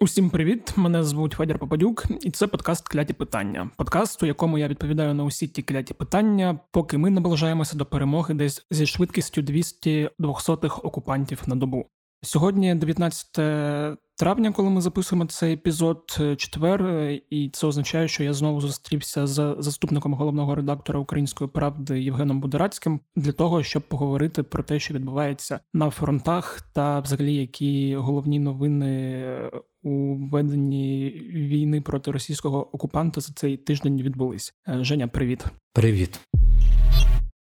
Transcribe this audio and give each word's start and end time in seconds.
Усім 0.00 0.30
привіт! 0.30 0.72
Мене 0.76 1.04
звуть 1.04 1.32
Федір 1.32 1.58
Попадюк, 1.58 2.04
і 2.22 2.30
це 2.30 2.46
подкаст 2.46 2.88
Кляті 2.88 3.12
питання. 3.12 3.70
Подкаст, 3.76 4.22
у 4.22 4.26
якому 4.26 4.58
я 4.58 4.68
відповідаю 4.68 5.14
на 5.14 5.24
усі 5.24 5.48
ті 5.48 5.62
кляті 5.62 5.94
питання, 5.94 6.60
поки 6.70 6.98
ми 6.98 7.10
наближаємося 7.10 7.76
до 7.76 7.86
перемоги 7.86 8.34
десь 8.34 8.66
зі 8.70 8.86
швидкістю 8.86 9.42
200 9.42 10.10
двохсотих 10.18 10.84
окупантів 10.84 11.42
на 11.46 11.56
добу. 11.56 11.86
Сьогодні 12.26 12.74
19 12.74 13.98
травня, 14.16 14.52
коли 14.52 14.70
ми 14.70 14.80
записуємо 14.80 15.26
цей 15.26 15.54
епізод, 15.54 16.16
е, 16.20 16.36
четвер, 16.36 16.82
е, 16.82 17.20
і 17.30 17.50
це 17.52 17.66
означає, 17.66 18.08
що 18.08 18.24
я 18.24 18.32
знову 18.32 18.60
зустрівся 18.60 19.26
з 19.26 19.56
заступником 19.58 20.14
головного 20.14 20.54
редактора 20.54 21.00
Української 21.00 21.50
правди 21.50 22.02
Євгеном 22.02 22.40
Будерацьким 22.40 23.00
для 23.16 23.32
того, 23.32 23.62
щоб 23.62 23.82
поговорити 23.82 24.42
про 24.42 24.62
те, 24.62 24.78
що 24.80 24.94
відбувається 24.94 25.60
на 25.74 25.90
фронтах, 25.90 26.60
та 26.72 27.00
взагалі 27.00 27.34
які 27.34 27.96
головні 27.96 28.38
новини 28.38 29.12
е, 29.26 29.50
у 29.82 30.14
веденні 30.14 31.10
війни 31.34 31.80
проти 31.80 32.10
російського 32.10 32.74
окупанта 32.74 33.20
за 33.20 33.32
цей 33.32 33.56
тиждень 33.56 34.02
відбулись. 34.02 34.54
Женя, 34.66 35.08
привіт, 35.08 35.44
привіт. 35.72 36.20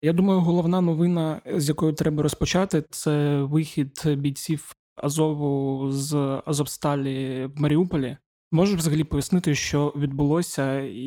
Я 0.05 0.13
думаю, 0.13 0.41
головна 0.41 0.81
новина, 0.81 1.41
з 1.57 1.69
якою 1.69 1.93
треба 1.93 2.23
розпочати, 2.23 2.85
це 2.91 3.43
вихід 3.43 4.03
бійців 4.17 4.77
Азову 4.97 5.91
з 5.93 6.41
Азовсталі 6.47 7.47
в 7.57 7.61
Маріуполі. 7.61 8.17
Можеш 8.55 8.77
взагалі 8.77 9.05
пояснити, 9.05 9.55
що 9.55 9.95
відбулося, 9.97 10.81
і 10.81 11.07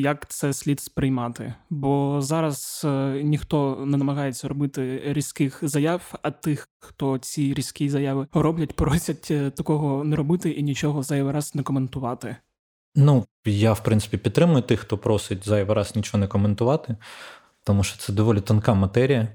як 0.00 0.30
це 0.30 0.52
слід 0.52 0.80
сприймати? 0.80 1.54
Бо 1.70 2.18
зараз 2.22 2.82
е, 2.84 3.20
ніхто 3.24 3.84
не 3.86 3.96
намагається 3.96 4.48
робити 4.48 5.02
різких 5.06 5.58
заяв, 5.62 6.14
а 6.22 6.30
тих, 6.30 6.68
хто 6.80 7.18
ці 7.18 7.54
різкі 7.54 7.88
заяви 7.88 8.26
роблять, 8.32 8.76
просять 8.76 9.28
е, 9.30 9.50
такого 9.50 10.04
не 10.04 10.16
робити 10.16 10.50
і 10.50 10.62
нічого 10.62 11.02
зайвий 11.02 11.32
раз 11.32 11.54
не 11.54 11.62
коментувати. 11.62 12.36
Ну 12.94 13.24
я 13.44 13.72
в 13.72 13.82
принципі 13.82 14.16
підтримую 14.16 14.62
тих, 14.62 14.80
хто 14.80 14.98
просить 14.98 15.46
зайвий 15.46 15.76
раз 15.76 15.96
нічого 15.96 16.20
не 16.20 16.26
коментувати 16.26 16.96
тому 17.64 17.84
що 17.84 17.98
це 17.98 18.12
доволі 18.12 18.40
тонка 18.40 18.74
матерія. 18.74 19.28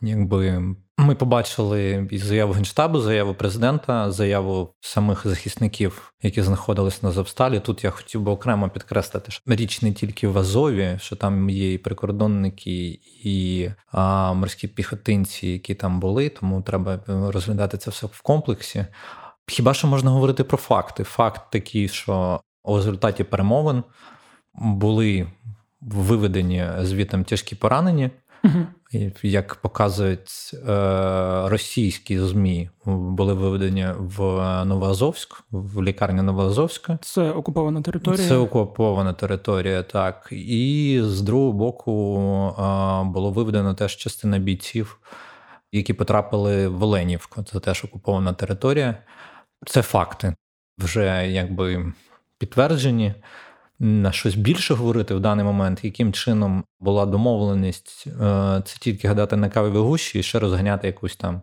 Якби 0.00 0.74
Ми 0.98 1.14
побачили 1.14 2.08
і 2.10 2.18
заяву 2.18 2.52
Генштабу, 2.52 3.00
заяву 3.00 3.34
президента, 3.34 4.12
заяву 4.12 4.74
самих 4.80 5.26
захисників, 5.26 6.12
які 6.22 6.42
знаходились 6.42 7.02
на 7.02 7.10
Завсталі. 7.10 7.60
Тут 7.60 7.84
я 7.84 7.90
хотів 7.90 8.22
би 8.22 8.32
окремо 8.32 8.68
підкреслити, 8.68 9.30
що 9.30 9.42
річ 9.46 9.82
не 9.82 9.92
тільки 9.92 10.28
в 10.28 10.38
Азові, 10.38 10.98
що 11.00 11.16
там 11.16 11.50
є 11.50 11.72
і 11.72 11.78
прикордонники, 11.78 13.00
і 13.24 13.68
а, 13.92 14.32
морські 14.32 14.68
піхотинці, 14.68 15.48
які 15.48 15.74
там 15.74 16.00
були, 16.00 16.28
тому 16.28 16.62
треба 16.62 17.00
розглядати 17.06 17.78
це 17.78 17.90
все 17.90 18.06
в 18.06 18.20
комплексі. 18.20 18.86
Хіба 19.46 19.74
що 19.74 19.86
можна 19.86 20.10
говорити 20.10 20.44
про 20.44 20.58
факти? 20.58 21.04
Факт 21.04 21.50
такий, 21.50 21.88
що 21.88 22.40
у 22.64 22.76
результаті 22.76 23.24
перемовин 23.24 23.82
були 24.54 25.26
виведені 25.86 26.66
звітом 26.82 27.24
тяжкі 27.24 27.54
поранені. 27.56 28.10
Як 29.22 29.54
показують 29.54 30.50
е, 30.54 31.48
російські 31.48 32.18
ЗМІ, 32.18 32.70
були 32.84 33.34
виведені 33.34 33.86
в 33.98 34.20
Новоазовськ, 34.64 35.42
в 35.50 35.82
лікарню 35.82 36.22
Новоазовська. 36.22 36.98
Це 37.02 37.30
окупована 37.30 37.82
територія. 37.82 38.28
Це 38.28 38.36
окупована 38.36 39.12
територія, 39.12 39.82
так. 39.82 40.28
І 40.30 41.00
з 41.02 41.20
другого 41.20 41.52
боку 41.52 42.18
е, 42.58 42.62
було 43.04 43.30
виведено 43.30 43.74
теж 43.74 43.96
частина 43.96 44.38
бійців, 44.38 45.00
які 45.72 45.92
потрапили 45.92 46.68
в 46.68 46.82
Оленівку. 46.82 47.42
Це 47.42 47.60
теж 47.60 47.84
окупована 47.84 48.32
територія. 48.32 48.96
Це 49.66 49.82
факти 49.82 50.34
вже 50.78 51.28
якби 51.28 51.92
підтверджені 52.38 53.14
на 53.78 54.12
щось 54.12 54.34
більше 54.34 54.74
говорити 54.74 55.14
в 55.14 55.20
даний 55.20 55.44
момент, 55.44 55.84
яким 55.84 56.12
чином 56.12 56.64
була 56.80 57.06
домовленість, 57.06 58.04
е, 58.06 58.62
це 58.64 58.76
тільки 58.80 59.08
гадати 59.08 59.36
на 59.36 59.48
каві 59.48 59.78
гущі 59.78 60.18
і 60.18 60.22
ще 60.22 60.38
розганяти 60.38 60.86
якусь 60.86 61.16
там 61.16 61.42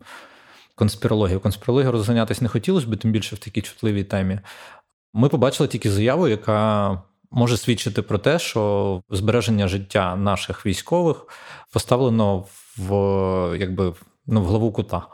конспірологію. 0.75 1.39
Конспірологію 1.39 1.91
розганятись 1.91 2.41
не 2.41 2.47
хотілося 2.47 2.87
б, 2.87 2.97
тим 2.97 3.11
більше 3.11 3.35
в 3.35 3.39
такій 3.39 3.61
чутливій 3.61 4.03
темі. 4.03 4.39
Ми 5.13 5.29
побачили 5.29 5.69
тільки 5.69 5.91
заяву, 5.91 6.27
яка 6.27 7.01
може 7.31 7.57
свідчити 7.57 8.01
про 8.01 8.17
те, 8.17 8.39
що 8.39 9.01
збереження 9.09 9.67
життя 9.67 10.15
наших 10.15 10.65
військових 10.65 11.27
поставлено 11.73 12.45
в 12.77 13.57
якби 13.59 13.93
ну, 14.27 14.41
в 14.41 14.45
главу 14.45 14.71
кута. 14.71 15.07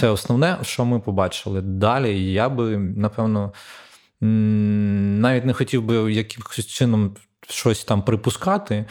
Це 0.00 0.08
основне, 0.08 0.58
що 0.62 0.84
ми 0.84 1.00
побачили. 1.00 1.60
Далі 1.60 2.32
я 2.32 2.48
би 2.48 2.76
напевно 2.76 3.52
навіть 4.20 5.44
не 5.44 5.52
хотів 5.52 5.82
би 5.82 6.12
якимось 6.12 6.66
чином 6.66 7.16
щось 7.48 7.84
там 7.84 8.02
припускати, 8.02 8.84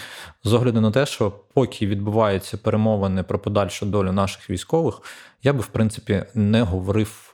з 0.44 0.54
огляду 0.54 0.82
на 0.82 0.92
те, 0.92 1.06
що 1.06 1.32
поки 1.54 1.88
відбуваються 1.88 2.58
перемовини 2.58 3.24
про 3.24 3.40
подальшу 3.40 3.86
долю 3.86 4.12
наших 4.12 4.50
військових, 4.50 5.02
я 5.44 5.54
би, 5.54 5.60
в 5.60 5.68
принципі, 5.68 6.24
не 6.34 6.62
говорив. 6.62 7.32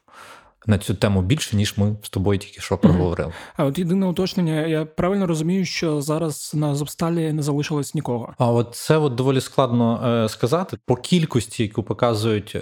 На 0.65 0.77
цю 0.77 0.93
тему 0.93 1.21
більше, 1.21 1.55
ніж 1.55 1.77
ми 1.77 1.95
з 2.03 2.09
тобою 2.09 2.39
тільки 2.39 2.61
що 2.61 2.77
проговорили. 2.77 3.33
А 3.57 3.65
от 3.65 3.79
єдине 3.79 4.05
уточнення, 4.05 4.67
я 4.67 4.85
правильно 4.85 5.27
розумію, 5.27 5.65
що 5.65 6.01
зараз 6.01 6.51
на 6.55 6.75
Зобсталі 6.75 7.33
не 7.33 7.41
залишилось 7.41 7.95
нікого. 7.95 8.33
А 8.37 8.51
от 8.51 8.75
це 8.75 8.97
от 8.97 9.15
доволі 9.15 9.41
складно 9.41 10.07
е, 10.07 10.29
сказати. 10.29 10.77
По 10.85 10.95
кількості, 10.95 11.63
яку 11.63 11.83
показують 11.83 12.55
е, 12.55 12.59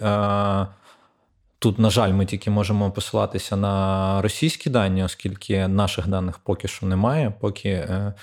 Тут, 1.60 1.80
на 1.80 1.90
жаль, 1.90 2.14
ми 2.14 2.26
тільки 2.26 2.50
можемо 2.50 2.92
посилатися 2.92 3.56
на 3.56 4.22
російські 4.22 4.70
дані, 4.70 5.04
оскільки 5.04 5.68
наших 5.68 6.08
даних 6.08 6.38
поки 6.38 6.68
що 6.68 6.86
немає. 6.86 7.34
Поки 7.40 7.70
е, 7.70 8.14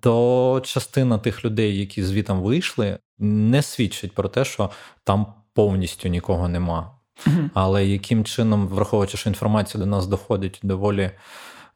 то 0.00 0.62
частина 0.64 1.18
тих 1.18 1.44
людей, 1.44 1.78
які 1.78 2.02
звітом 2.02 2.40
вийшли, 2.40 2.98
не 3.18 3.62
свідчить 3.62 4.14
про 4.14 4.28
те, 4.28 4.44
що 4.44 4.70
там 5.04 5.26
повністю 5.54 6.08
нікого 6.08 6.48
нема. 6.48 6.90
Але 7.54 7.86
яким 7.86 8.24
чином, 8.24 8.68
враховуючи, 8.68 9.16
що 9.16 9.28
інформація 9.28 9.84
до 9.84 9.90
нас 9.90 10.06
доходить 10.06 10.60
доволі 10.62 11.10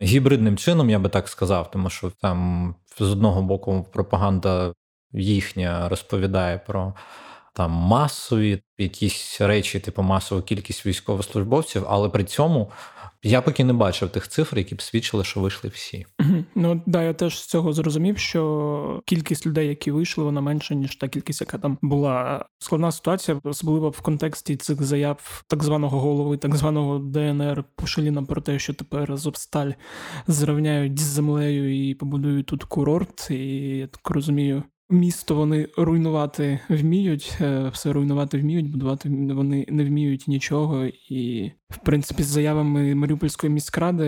гібридним 0.02 0.56
чином, 0.56 0.90
я 0.90 0.98
би 0.98 1.08
так 1.08 1.28
сказав, 1.28 1.70
тому 1.70 1.90
що 1.90 2.10
там 2.10 2.74
з 2.98 3.02
одного 3.02 3.42
боку 3.42 3.86
пропаганда 3.92 4.72
їхня 5.12 5.88
розповідає 5.88 6.58
про 6.58 6.94
там 7.58 7.70
масові 7.70 8.62
якісь 8.78 9.40
речі, 9.40 9.80
типу 9.80 10.02
масову 10.02 10.42
кількість 10.42 10.86
військовослужбовців, 10.86 11.84
але 11.88 12.08
при 12.08 12.24
цьому 12.24 12.70
я 13.22 13.42
поки 13.42 13.64
не 13.64 13.72
бачив 13.72 14.08
тих 14.08 14.28
цифр, 14.28 14.58
які 14.58 14.74
б 14.74 14.82
свідчили, 14.82 15.24
що 15.24 15.40
вийшли 15.40 15.70
всі. 15.70 16.06
Ну 16.54 16.82
да, 16.86 17.02
я 17.02 17.14
теж 17.14 17.40
з 17.40 17.46
цього 17.46 17.72
зрозумів, 17.72 18.18
що 18.18 19.02
кількість 19.06 19.46
людей, 19.46 19.68
які 19.68 19.90
вийшли, 19.90 20.24
вона 20.24 20.40
менша 20.40 20.74
ніж 20.74 20.96
та 20.96 21.08
кількість, 21.08 21.40
яка 21.40 21.58
там 21.58 21.78
була. 21.82 22.46
Складна 22.58 22.92
ситуація, 22.92 23.40
особливо 23.44 23.90
в 23.90 24.00
контексті 24.00 24.56
цих 24.56 24.82
заяв 24.82 25.44
так 25.48 25.64
званого 25.64 26.00
голови, 26.00 26.36
так 26.36 26.56
званого 26.56 26.98
ДНР 26.98 27.64
Пушиліна 27.76 28.22
про 28.22 28.40
те, 28.40 28.58
що 28.58 28.74
тепер 28.74 29.16
Зобсталь 29.16 29.70
зрівняють 30.26 30.98
з 30.98 31.02
землею 31.02 31.88
і 31.88 31.94
побудують 31.94 32.46
тут 32.46 32.64
курорт. 32.64 33.30
І 33.30 33.58
я 33.58 33.86
так 33.86 34.10
розумію, 34.10 34.62
Місто 34.90 35.34
вони 35.34 35.68
руйнувати 35.76 36.60
вміють, 36.68 37.36
е, 37.40 37.68
все 37.72 37.92
руйнувати 37.92 38.38
вміють, 38.38 38.70
будувати 38.70 39.08
вони 39.08 39.66
не 39.68 39.84
вміють 39.84 40.28
нічого. 40.28 40.84
І, 41.08 41.52
в 41.70 41.76
принципі, 41.76 42.22
з 42.22 42.26
заявами 42.26 42.94
Маріупольської 42.94 43.52
міськради 43.52 44.06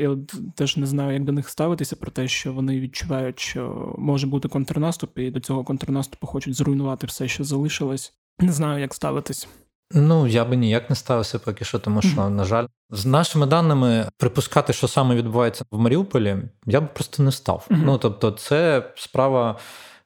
я 0.00 0.10
от 0.10 0.34
теж 0.54 0.76
не 0.76 0.86
знаю, 0.86 1.12
як 1.12 1.24
до 1.24 1.32
них 1.32 1.48
ставитися, 1.48 1.96
про 1.96 2.10
те, 2.10 2.28
що 2.28 2.52
вони 2.52 2.80
відчувають, 2.80 3.40
що 3.40 3.94
може 3.98 4.26
бути 4.26 4.48
контрнаступ, 4.48 5.18
і 5.18 5.30
до 5.30 5.40
цього 5.40 5.64
контрнаступу 5.64 6.26
хочуть 6.26 6.54
зруйнувати 6.54 7.06
все, 7.06 7.28
що 7.28 7.44
залишилось. 7.44 8.14
Не 8.38 8.52
знаю, 8.52 8.80
як 8.80 8.94
ставитись. 8.94 9.48
Ну 9.90 10.26
я 10.26 10.44
би 10.44 10.56
ніяк 10.56 10.90
не 10.90 10.96
ставився 10.96 11.38
поки 11.38 11.64
що, 11.64 11.78
тому 11.78 12.02
що, 12.02 12.20
mm-hmm. 12.20 12.30
на 12.30 12.44
жаль, 12.44 12.66
з 12.90 13.06
нашими 13.06 13.46
даними 13.46 14.08
припускати, 14.16 14.72
що 14.72 14.88
саме 14.88 15.14
відбувається 15.14 15.64
в 15.70 15.78
Маріуполі, 15.78 16.36
я 16.66 16.80
б 16.80 16.94
просто 16.94 17.22
не 17.22 17.32
став. 17.32 17.66
Mm-hmm. 17.70 17.82
Ну 17.84 17.98
тобто, 17.98 18.30
це 18.30 18.92
справа. 18.96 19.58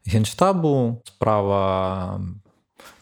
Генштабу, 0.07 1.03
справа 1.05 2.21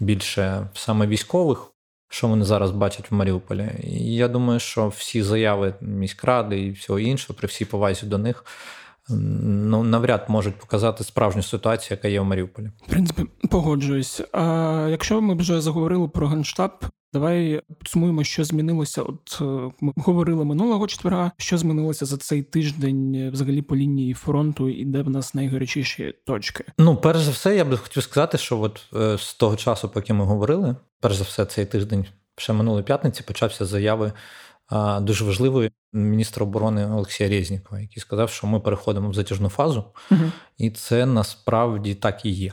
більше 0.01 0.69
саме 0.75 1.07
військових, 1.07 1.73
що 2.09 2.29
вони 2.29 2.45
зараз 2.45 2.71
бачать 2.71 3.11
в 3.11 3.15
Маріуполі. 3.15 3.71
І 3.83 4.15
я 4.15 4.29
думаю, 4.29 4.61
що 4.61 4.89
всі 4.89 5.23
заяви 5.23 5.75
міськради 5.81 6.61
і 6.61 6.71
всього 6.71 6.99
іншого, 6.99 7.39
при 7.39 7.47
всій 7.47 7.65
повазі 7.65 8.07
до 8.07 8.19
них, 8.19 8.45
ну 9.09 9.83
навряд 9.83 10.25
можуть 10.29 10.57
показати 10.57 11.05
справжню 11.05 11.43
ситуацію, 11.43 11.97
яка 11.97 12.09
є 12.09 12.21
в 12.21 12.25
Маріуполі. 12.25 12.71
В 12.87 12.91
принципі, 12.91 13.27
погоджуюсь. 13.51 14.21
А 14.33 14.87
якщо 14.91 15.21
ми 15.21 15.35
вже 15.35 15.61
заговорили 15.61 16.09
про 16.09 16.29
генштаб, 16.29 16.85
Давай 17.13 17.63
підсумуємо, 17.79 18.25
що 18.25 18.45
змінилося. 18.45 19.03
От 19.03 19.39
е, 19.41 19.45
ми 19.81 19.93
говорили 19.97 20.45
минулого 20.45 20.87
четверга, 20.87 21.31
що 21.37 21.59
змінилося 21.59 22.07
за 22.07 22.17
цей 22.17 22.43
тиждень 22.43 23.15
е, 23.15 23.31
взагалі 23.31 23.63
по 23.63 23.77
лінії 23.77 24.15
фронту, 24.15 24.69
і 24.69 24.85
де 24.85 25.03
в 25.03 25.11
нас 25.11 25.35
найгарячіші 25.35 26.15
точки. 26.27 26.65
Ну, 26.79 26.97
перш 26.97 27.19
за 27.19 27.31
все, 27.31 27.57
я 27.57 27.65
би 27.65 27.77
хотів 27.77 28.03
сказати, 28.03 28.39
що 28.39 28.61
от 28.61 28.81
е, 28.95 29.19
з 29.19 29.35
того 29.35 29.57
часу, 29.57 29.89
поки 29.89 30.13
ми 30.13 30.25
говорили, 30.25 30.77
перш 31.01 31.17
за 31.17 31.25
все, 31.25 31.45
цей 31.45 31.67
тиждень 31.67 32.07
ще 32.37 32.53
минулої 32.53 32.85
п'ятниці 32.85 33.23
почався 33.23 33.65
заяви 33.65 34.13
дуже 35.01 35.25
важливою 35.25 35.71
міністра 35.93 36.47
оборони 36.47 36.87
Олексія 36.87 37.29
Резнікова, 37.29 37.81
який 37.81 38.01
сказав, 38.01 38.31
що 38.31 38.47
ми 38.47 38.61
переходимо 38.61 39.11
в 39.11 39.15
затяжну 39.15 39.49
фазу, 39.49 39.85
угу. 40.11 40.21
і 40.59 40.71
це 40.71 41.07
насправді 41.07 41.95
так 41.95 42.25
і 42.25 42.31
є. 42.31 42.53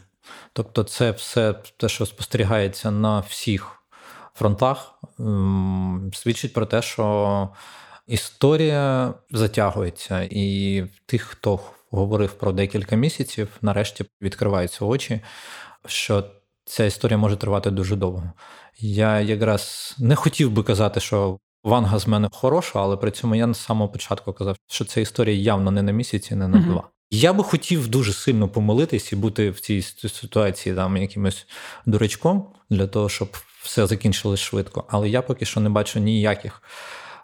Тобто, 0.53 0.83
це 0.83 1.11
все 1.11 1.53
те, 1.77 1.89
що 1.89 2.05
спостерігається 2.05 2.91
на 2.91 3.19
всіх 3.19 3.84
фронтах, 4.35 4.99
свідчить 6.13 6.53
про 6.53 6.65
те, 6.65 6.81
що 6.81 7.49
історія 8.07 9.13
затягується, 9.31 10.27
і 10.31 10.83
тих, 11.05 11.21
хто 11.21 11.59
говорив 11.91 12.33
про 12.33 12.51
декілька 12.51 12.95
місяців, 12.95 13.49
нарешті 13.61 14.05
відкриваються 14.21 14.85
очі, 14.85 15.21
що 15.85 16.23
ця 16.65 16.85
історія 16.85 17.17
може 17.17 17.35
тривати 17.35 17.71
дуже 17.71 17.95
довго. 17.95 18.31
Я 18.77 19.21
якраз 19.21 19.95
не 19.99 20.15
хотів 20.15 20.51
би 20.51 20.63
казати, 20.63 20.99
що 20.99 21.39
Ванга 21.63 21.99
з 21.99 22.07
мене 22.07 22.29
хороша, 22.31 22.79
але 22.79 22.97
при 22.97 23.11
цьому 23.11 23.35
я 23.35 23.47
на 23.47 23.53
самого 23.53 23.89
початку 23.89 24.33
казав, 24.33 24.57
що 24.67 24.85
ця 24.85 25.01
історія 25.01 25.37
явно 25.37 25.71
не 25.71 25.81
на 25.81 25.91
місяці, 25.91 26.35
не 26.35 26.47
на 26.47 26.59
два. 26.59 26.89
Я 27.11 27.33
би 27.33 27.43
хотів 27.43 27.87
дуже 27.87 28.13
сильно 28.13 28.49
помилитись 28.49 29.11
і 29.11 29.15
бути 29.15 29.49
в 29.49 29.59
цій 29.59 29.81
ситуації 29.81 30.75
там 30.75 30.97
якимось 30.97 31.47
дурачком 31.85 32.47
для 32.69 32.87
того, 32.87 33.09
щоб 33.09 33.37
все 33.65 33.87
закінчилось 33.87 34.39
швидко. 34.39 34.83
Але 34.89 35.09
я 35.09 35.21
поки 35.21 35.45
що 35.45 35.59
не 35.59 35.69
бачу 35.69 35.99
ніяких 35.99 36.61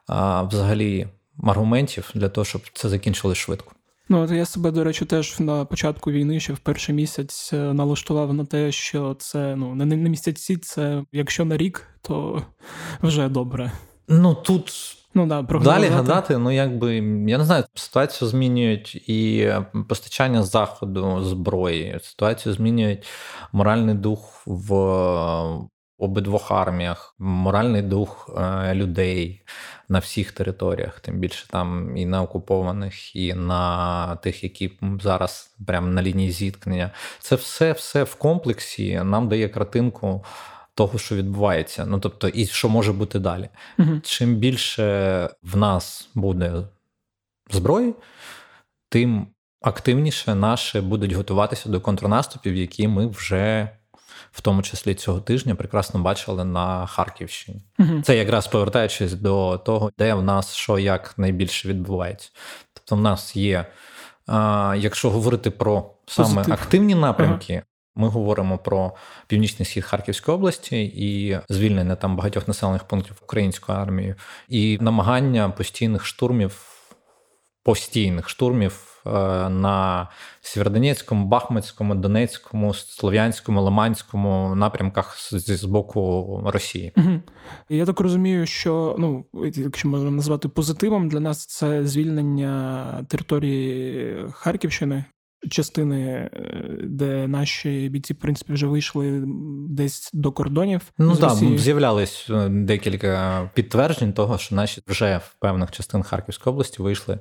а, 0.08 0.44
взагалі 0.44 1.08
аргументів 1.44 2.12
для 2.16 2.30
того, 2.30 2.46
щоб 2.46 2.62
це 2.74 2.90
закінчилось 2.90 3.38
швидко. 3.38 3.72
Ну, 4.10 4.36
я 4.36 4.46
себе, 4.46 4.72
до 4.72 4.84
речі, 4.84 5.06
теж 5.06 5.40
на 5.40 5.66
початку 5.66 6.12
війни, 6.12 6.40
ще 6.40 6.54
в 6.54 6.60
перший 6.60 6.96
місяць 6.96 7.54
е, 7.54 7.58
налаштував 7.58 8.34
на 8.34 8.46
те, 8.46 8.72
що 8.72 9.16
це 9.20 9.56
ну 9.56 9.76
не 9.76 9.86
на 9.86 10.10
місяці, 10.10 10.58
це 10.58 11.04
якщо 11.12 11.46
на 11.46 11.58
рік, 11.58 11.88
то 12.02 12.42
вже 13.02 13.30
добре. 13.30 13.72
Ну 14.08 14.36
тут 14.36 14.74
ну 15.14 15.28
да, 15.28 15.42
далі 15.42 15.88
гадати, 15.88 16.38
ну 16.38 16.52
якби 16.52 16.96
я 17.28 17.38
не 17.38 17.46
знаю, 17.46 17.64
ситуацію 17.74 18.28
змінюють 18.28 18.96
і 18.96 19.54
постачання 19.90 20.44
заходу 20.44 21.24
зброї, 21.24 22.00
ситуацію 22.04 22.54
змінюють 22.54 23.08
моральний 23.52 23.96
дух 23.96 24.44
в 24.46 24.74
обидвох 26.02 26.52
арміях, 26.52 27.16
моральний 27.20 27.82
дух 27.82 28.30
е, 28.38 28.76
людей 28.76 29.42
на 29.90 30.00
всіх 30.00 30.32
територіях, 30.32 31.00
тим 31.00 31.20
більше 31.20 31.48
там 31.48 31.98
і 31.98 32.06
на 32.06 32.22
окупованих, 32.22 33.16
і 33.16 33.34
на 33.34 34.16
тих, 34.16 34.44
які 34.44 34.72
зараз 35.02 35.56
прямо 35.68 35.88
на 35.88 36.02
лінії 36.02 36.32
зіткнення. 36.32 36.92
Це 37.20 37.36
все, 37.36 37.72
все 37.72 38.04
в 38.04 38.16
комплексі 38.16 39.02
нам 39.04 39.30
дає 39.30 39.50
картинку. 39.50 40.26
Того, 40.74 41.00
що 41.00 41.16
відбувається, 41.16 41.86
ну 41.86 42.00
тобто, 42.00 42.28
і 42.28 42.46
що 42.46 42.70
може 42.70 42.94
бути 42.94 43.20
далі. 43.20 43.50
Угу. 43.80 44.00
Чим 44.04 44.36
більше 44.36 45.30
в 45.44 45.58
нас 45.58 46.10
буде 46.16 46.54
зброї, 47.50 47.94
тим 48.90 49.28
активніше 49.62 50.36
наші 50.36 50.82
будуть 50.82 51.12
готуватися 51.12 51.70
до 51.70 51.82
контрнаступів, 51.82 52.56
які 52.56 52.88
ми 52.88 53.08
вже 53.08 53.70
в 54.32 54.42
тому 54.42 54.62
числі 54.62 54.96
цього 54.96 55.20
тижня, 55.20 55.56
прекрасно 55.56 56.00
бачили 56.00 56.46
на 56.46 56.86
Харківщині. 56.86 57.62
Угу. 57.80 58.02
Це 58.04 58.18
якраз 58.18 58.48
повертаючись 58.48 59.14
до 59.14 59.58
того, 59.58 59.92
де 59.98 60.14
в 60.14 60.24
нас 60.24 60.56
що 60.56 60.80
як 60.80 61.14
найбільше 61.18 61.68
відбувається. 61.68 62.30
Тобто, 62.74 62.96
в 62.96 63.02
нас 63.02 63.36
є, 63.36 63.66
а, 64.28 64.76
якщо 64.80 65.10
говорити 65.10 65.52
про 65.52 65.92
саме 66.08 66.36
Позитив. 66.36 66.54
активні 66.54 66.96
напрямки. 66.96 67.54
Ага. 67.54 67.64
Ми 67.96 68.08
говоримо 68.08 68.58
про 68.58 68.92
північний 69.28 69.66
схід 69.66 69.84
Харківської 69.84 70.36
області 70.36 70.84
і 70.84 71.40
звільнення 71.50 71.96
там 71.96 72.16
багатьох 72.16 72.48
населених 72.48 72.84
пунктів 72.84 73.16
української 73.24 73.78
армії, 73.78 74.16
і 74.50 74.78
намагання 74.82 75.50
постійних 75.50 76.06
штурмів, 76.06 76.71
постійних 77.64 78.30
штурмів 78.30 78.92
Е, 79.06 79.50
на 79.50 80.08
Сєвєродонецькому, 80.42 81.26
Бахмутському, 81.26 81.96
Донецькому, 81.96 82.74
Слов'янському, 82.74 83.62
Лиманському 83.62 84.56
напрямках 84.56 85.18
з 85.32 85.64
боку 85.64 86.42
Росії. 86.46 86.94
Угу. 86.98 87.22
Я 87.70 87.86
так 87.86 88.00
розумію, 88.00 88.46
що 88.46 88.96
ну 89.00 89.26
якщо 89.56 89.88
можна 89.88 90.12
назвати 90.12 90.50
позитивом, 90.50 91.10
для 91.10 91.20
нас 91.20 91.46
це 91.46 91.88
звільнення 91.88 93.06
території 93.10 94.18
Харківщини. 94.32 95.06
Частини, 95.50 96.02
е, 96.06 96.30
де 96.84 97.28
наші 97.28 97.90
бійці, 97.90 98.14
в 98.14 98.16
принципі, 98.16 98.54
вже 98.54 98.68
вийшли 98.68 99.24
десь 99.70 100.10
до 100.14 100.32
кордонів. 100.32 100.82
Ну 100.98 101.16
так, 101.16 101.34
з'являлись 101.58 102.28
е, 102.30 102.50
декілька 102.50 103.50
підтверджень 103.54 104.14
того, 104.14 104.38
що 104.38 104.56
наші 104.56 104.82
вже 104.88 105.18
в 105.18 105.36
певних 105.40 105.72
частин 105.72 106.04
Харківської 106.04 106.52
області 106.52 106.82
вийшли 106.82 107.20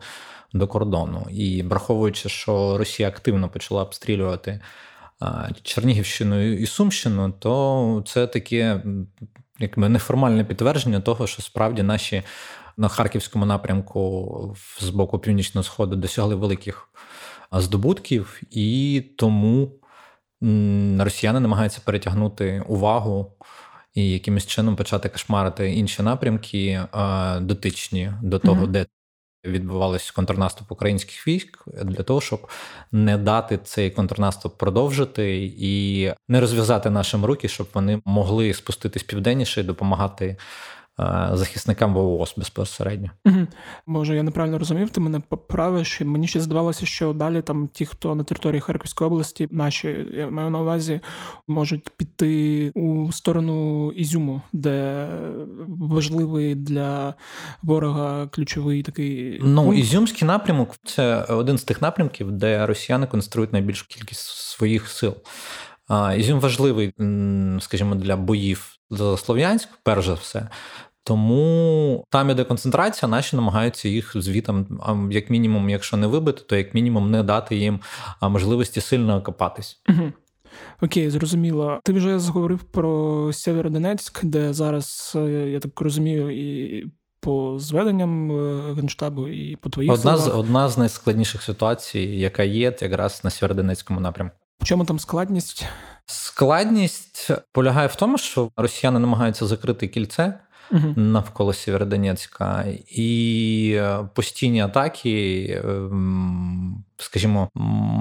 до 0.53 0.67
кордону. 0.67 1.27
І 1.31 1.63
враховуючи, 1.63 2.29
що 2.29 2.79
Росія 2.79 3.09
активно 3.09 3.49
почала 3.49 3.83
обстрілювати 3.83 4.61
Чернігівщину 5.63 6.53
і 6.53 6.67
Сумщину, 6.67 7.33
то 7.39 8.03
це 8.07 8.27
таке 8.27 8.83
якби 9.59 9.89
неформальне 9.89 10.45
підтвердження 10.45 11.01
того, 11.01 11.27
що 11.27 11.43
справді 11.43 11.83
наші 11.83 12.23
на 12.77 12.89
харківському 12.89 13.47
напрямку 13.47 14.57
з 14.81 14.89
боку 14.89 15.19
північного 15.19 15.63
сходу 15.63 15.97
досягли 15.97 16.35
великих 16.35 16.89
здобутків, 17.53 18.41
і 18.51 19.03
тому 19.17 19.73
росіяни 20.99 21.41
намагаються 21.41 21.81
перетягнути 21.85 22.65
увагу. 22.69 23.33
І 23.95 24.11
якимось 24.11 24.47
чином 24.47 24.77
почати 24.77 25.09
кошмарити 25.09 25.73
інші 25.73 26.03
напрямки, 26.03 26.81
дотичні 27.41 28.13
до 28.23 28.39
того, 28.39 28.65
mm-hmm. 28.65 28.71
де 28.71 28.87
відбувався 29.45 30.13
контрнаступ 30.17 30.73
українських 30.73 31.29
військ 31.29 31.65
для 31.85 32.03
того, 32.03 32.21
щоб 32.21 32.49
не 32.93 33.19
дати 33.19 33.59
цей 33.59 33.91
контрнаступ 33.91 34.59
продовжити 34.59 35.53
і 35.59 36.13
не 36.29 36.41
розв'язати 36.41 36.91
нашим 36.91 37.25
руки, 37.25 37.49
щоб 37.49 37.69
вони 37.75 38.03
могли 38.05 38.55
спуститись 38.55 39.03
південніше 39.03 39.61
і 39.61 39.65
допомагати 39.65 40.37
захисникам 41.33 41.95
ВООЗ 41.95 42.35
безпосередньо. 42.37 43.11
Угу. 43.25 43.47
Може, 43.87 44.17
я 44.17 44.23
неправильно 44.23 44.59
розумів, 44.59 44.91
ти 44.91 45.01
мене 45.01 45.21
поправиш. 45.29 46.01
Мені 46.01 46.29
ще 46.29 46.41
здавалося, 46.41 46.87
що 46.87 47.13
далі 47.13 47.43
там 47.43 47.69
ті, 47.69 47.87
хто 47.87 48.15
на 48.15 48.25
території 48.25 48.61
Харківської 48.61 49.07
області, 49.07 49.49
наші 49.51 50.07
я 50.15 50.31
маю 50.31 50.51
на 50.51 50.61
увазі, 50.61 51.01
можуть 51.49 51.91
піти 51.97 52.71
у 52.75 53.13
сторону 53.13 53.91
Ізюму, 53.93 54.43
де 54.53 55.09
важливий 55.69 56.55
для 56.55 57.15
ворога 57.63 58.27
ключовий 58.27 58.83
такий. 58.83 59.41
Ну, 59.43 59.65
пункт. 59.65 59.79
Ізюмський 59.79 60.29
напрямок 60.29 60.75
це 60.85 61.23
один 61.23 61.59
з 61.59 61.65
тих 61.65 61.83
напрямків, 61.83 62.33
де 62.33 62.67
росіяни 62.67 63.07
конструюють 63.07 63.53
найбільшу 63.53 63.87
кількість 63.89 64.27
своїх 64.27 64.89
сил. 64.89 65.15
Ізюм 66.17 66.41
важливий, 66.41 66.93
скажімо, 67.61 67.95
для 67.95 68.17
боїв 68.17 68.77
за 68.91 69.17
Слов'янськ, 69.17 69.69
перш 69.83 70.07
за 70.07 70.15
все, 70.15 70.49
тому 71.05 72.05
там 72.11 72.31
іде 72.31 72.45
концентрація, 72.45 73.09
наші 73.09 73.37
намагаються 73.37 73.89
їх 73.89 74.13
звітом, 74.15 74.81
як 75.11 75.31
мінімум, 75.31 75.71
якщо 75.71 75.97
не 75.97 76.07
вибити, 76.07 76.43
то 76.47 76.57
як 76.57 76.75
мінімум 76.75 77.11
не 77.11 77.23
дати 77.23 77.57
їм 77.57 77.81
можливості 78.23 78.81
сильно 78.81 79.17
окопатись. 79.17 79.83
Угу. 79.89 80.13
Окей, 80.83 81.11
зрозуміло. 81.11 81.81
Ти 81.85 81.93
вже 81.93 82.19
зговорив 82.19 82.63
про 82.63 83.33
Сєвєродонецьк, 83.33 84.25
де 84.25 84.53
зараз, 84.53 85.13
е, 85.17 85.21
я 85.31 85.61
так 85.61 85.81
розумію, 85.81 86.31
і 86.31 86.87
по 87.21 87.59
зведенням 87.59 88.33
е, 88.33 88.75
Генштабу, 88.75 89.29
і 89.29 89.57
по 89.57 89.71
твоїх 89.71 89.93
одна 89.93 90.17
словах. 90.17 90.35
з 90.35 90.39
одна 90.39 90.69
з 90.69 90.79
найскладніших 90.79 91.43
ситуацій, 91.43 92.01
яка 92.01 92.43
є, 92.43 92.77
якраз 92.81 93.21
на 93.25 93.31
Сєвєродонецькому 93.31 94.01
напрямку. 94.01 94.37
В 94.61 94.65
чому 94.65 94.85
там 94.85 94.99
складність? 94.99 95.65
Складність 96.07 97.31
полягає 97.53 97.89
в 97.89 97.97
тому, 97.97 98.19
що 98.19 98.51
росіяни 98.57 98.99
намагаються 98.99 99.47
закрити 99.47 99.89
кільце 99.89 100.41
угу. 100.73 100.95
навколо 100.97 101.53
Сєвєродонецька, 101.53 102.65
і 102.89 103.73
е, 103.77 104.09
постійні 104.15 104.61
атаки, 104.61 105.63
ем, 105.65 106.85
скажімо, 106.97 107.49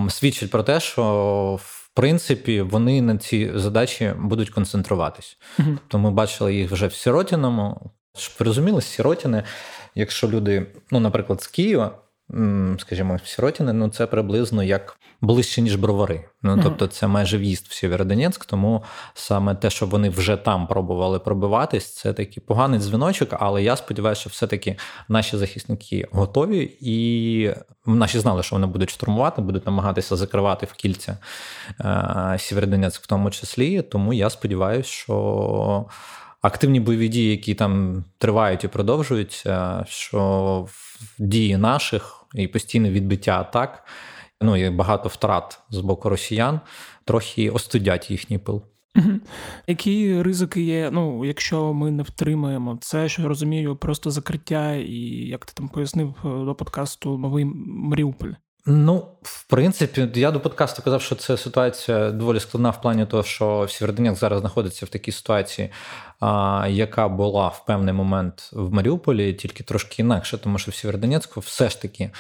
свідчать 0.10 0.52
про 0.52 0.64
те, 0.64 0.80
що 0.80 1.60
в 1.62 1.90
принципі 1.94 2.62
вони 2.62 3.02
на 3.02 3.18
ці 3.18 3.52
задачі 3.56 4.14
будуть 4.20 4.50
концентруватись. 4.50 5.38
Угу. 5.60 5.70
Тобто 5.72 6.00
ми 6.00 6.12
бачили 6.12 6.56
їх 6.56 6.72
вже 6.72 6.88
в 6.88 6.94
Сіротіному. 6.94 7.92
Щоб 8.18 8.36
ви 8.40 8.46
розуміли, 8.46 8.82
Сіротіни, 8.82 9.44
якщо 9.96 10.28
люди, 10.28 10.66
ну, 10.92 11.00
наприклад, 11.00 11.42
з 11.42 11.48
Києва 11.48 11.92
скажімо, 12.78 13.20
Сіротіни, 13.24 13.74
ну 13.74 13.90
це 13.90 14.08
приблизно 14.08 14.64
як 14.64 14.98
ближче, 15.22 15.62
ніж 15.62 15.76
бровари. 15.76 16.26
Ну 16.42 16.60
тобто, 16.64 16.88
це 16.88 17.08
майже 17.08 17.38
в'їзд 17.38 17.68
в 17.68 17.74
Сєвєродонецьк, 17.74 18.46
тому 18.46 18.84
саме 19.14 19.56
те, 19.56 19.70
що 19.70 19.86
вони 19.86 20.10
вже 20.10 20.38
там 20.38 20.68
пробували 20.68 21.20
пробиватись, 21.20 21.96
це 21.96 22.14
такий 22.14 22.44
поганий 22.48 22.80
дзвіночок. 22.80 23.30
Але 23.32 23.64
я 23.64 23.76
сподіваюся, 23.76 24.22
що 24.22 24.30
все-таки 24.30 24.76
наші 25.08 25.38
захисники 25.38 26.08
готові, 26.12 26.78
і 26.82 27.54
наші 27.86 28.20
знали, 28.20 28.44
що 28.44 28.56
вони 28.56 28.68
будуть 28.68 28.90
штурмувати, 28.90 29.42
будуть 29.42 29.66
намагатися 29.66 30.16
закривати 30.16 30.66
в 30.66 30.74
кільця 30.74 31.18
е- 31.80 32.36
Сєвєродонецьк 32.40 33.04
в 33.04 33.08
тому 33.08 33.32
числі. 33.32 33.82
Тому 33.82 34.14
я 34.14 34.30
сподіваюся, 34.30 34.90
що 34.90 35.86
активні 36.42 36.80
бойові 36.80 37.08
дії, 37.08 37.32
які 37.32 37.56
там 37.56 38.04
тривають 38.18 38.64
і 38.64 38.68
продовжуються, 38.68 39.86
що 39.88 40.68
дії 41.18 41.58
наших 41.58 42.19
і 42.36 42.48
постійне 42.48 42.92
відбиття 42.92 43.40
атак, 43.40 43.86
ну 44.42 44.58
і 44.58 44.70
багато 44.70 45.10
втрат 45.10 45.60
з 45.70 45.78
боку 45.78 46.10
росіян, 46.10 46.60
трохи 47.06 47.50
остудять 47.50 48.12
їхній 48.12 48.38
пил. 48.38 48.64
Які 49.68 50.22
ризики 50.22 50.62
є, 50.62 50.90
ну, 50.94 51.26
якщо 51.26 51.74
ми 51.74 51.92
не 51.92 52.04
втримаємо 52.04 52.78
це, 52.82 53.10
що 53.10 53.28
розумію, 53.28 53.76
просто 53.76 54.12
закриття, 54.12 54.76
і 54.76 54.96
як 55.28 55.46
ти 55.46 55.54
там 55.56 55.70
пояснив 55.70 56.16
е, 56.26 56.46
до 56.46 56.56
подкасту 56.56 57.18
Новий 57.18 57.46
Маріуполь? 57.66 58.32
Ну, 58.72 59.08
в 59.22 59.44
принципі, 59.44 60.10
я 60.16 60.32
до 60.32 60.40
подкасту 60.40 60.82
казав, 60.82 61.02
що 61.02 61.16
це 61.16 61.38
ситуація 61.38 62.12
доволі 62.12 62.40
складна 62.40 62.70
в 62.70 62.82
плані 62.82 63.06
того, 63.06 63.24
що 63.24 63.68
Сєвєродонецьк 63.70 64.20
зараз 64.20 64.40
знаходиться 64.40 64.86
в 64.86 64.90
такій 64.90 65.12
ситуації, 65.12 65.70
а, 66.20 66.68
яка 66.70 67.08
була 67.08 67.48
в 67.48 67.66
певний 67.66 67.94
момент 67.94 68.50
в 68.54 68.74
Маріуполі, 68.74 69.34
тільки 69.34 69.64
трошки 69.64 70.02
інакше, 70.02 70.38
тому 70.38 70.58
що 70.58 70.72
в 70.72 70.76
Сєвєродонецьку 70.76 71.40
все 71.40 71.70
ж 71.70 71.82
таки 71.82 72.12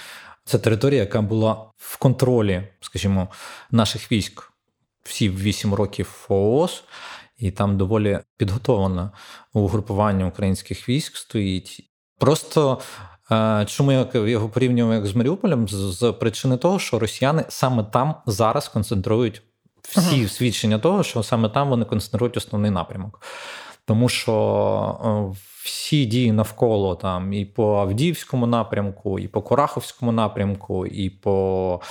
це 0.46 0.60
територія, 0.60 1.00
яка 1.00 1.22
була 1.22 1.66
в 1.78 1.98
контролі, 1.98 2.68
скажімо, 2.82 3.28
наших 3.72 4.12
військ 4.12 4.52
всі 5.04 5.30
вісім 5.30 5.74
років 5.74 6.26
ООС, 6.30 6.84
і 7.38 7.52
там 7.52 7.78
доволі 7.78 8.20
підготовлено 8.38 9.12
угрупування 9.54 10.26
українських 10.26 10.90
військ 10.90 11.18
стоїть. 11.18 11.90
Просто 12.18 12.80
чому 13.68 13.92
я 13.92 14.08
його 14.14 14.50
порівнював 14.50 14.94
як 14.94 15.06
з 15.06 15.16
Маріуполем? 15.16 15.68
З 15.68 16.12
причини 16.12 16.58
того, 16.58 16.80
що 16.80 17.00
росіяни 17.00 17.46
саме 17.50 17.84
там 17.84 18.16
зараз 18.26 18.68
концентрують 18.68 19.42
всі 19.82 20.20
ага. 20.20 20.28
свідчення 20.28 20.80
того, 20.80 21.04
що 21.04 21.24
саме 21.24 21.50
там 21.50 21.70
вони 21.70 21.86
концентрують 21.86 22.38
основний 22.38 22.72
напрямок. 22.72 23.22
Тому 23.86 24.10
що 24.10 25.34
е, 25.36 25.40
всі 25.64 26.06
дії 26.06 26.32
навколо 26.32 26.96
там 26.96 27.34
і 27.34 27.46
по 27.46 27.76
Авдіївському 27.76 28.48
напрямку, 28.48 29.20
і 29.20 29.28
по 29.28 29.42
Кураховському 29.42 30.12
напрямку, 30.12 30.86
і 30.86 31.10
по 31.10 31.82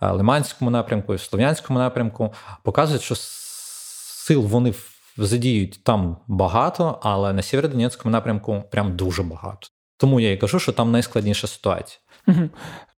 е, 0.00 0.10
Лиманському 0.10 0.70
напрямку, 0.70 1.12
і 1.14 1.16
в 1.16 1.20
Слов'янському 1.20 1.78
напрямку 1.78 2.32
показують, 2.62 3.02
що 3.02 3.14
сил 3.16 4.42
вони 4.42 4.74
задіють 5.16 5.84
там 5.84 6.16
багато, 6.26 6.98
але 7.02 7.32
на 7.32 7.42
Сєвєродонецькому 7.42 8.12
напрямку 8.12 8.64
прям 8.70 8.96
дуже 8.96 9.22
багато. 9.22 9.68
Тому 9.98 10.20
я 10.20 10.32
і 10.32 10.36
кажу, 10.36 10.58
що 10.58 10.72
там 10.72 10.90
найскладніша 10.90 11.46
ситуація. 11.46 12.00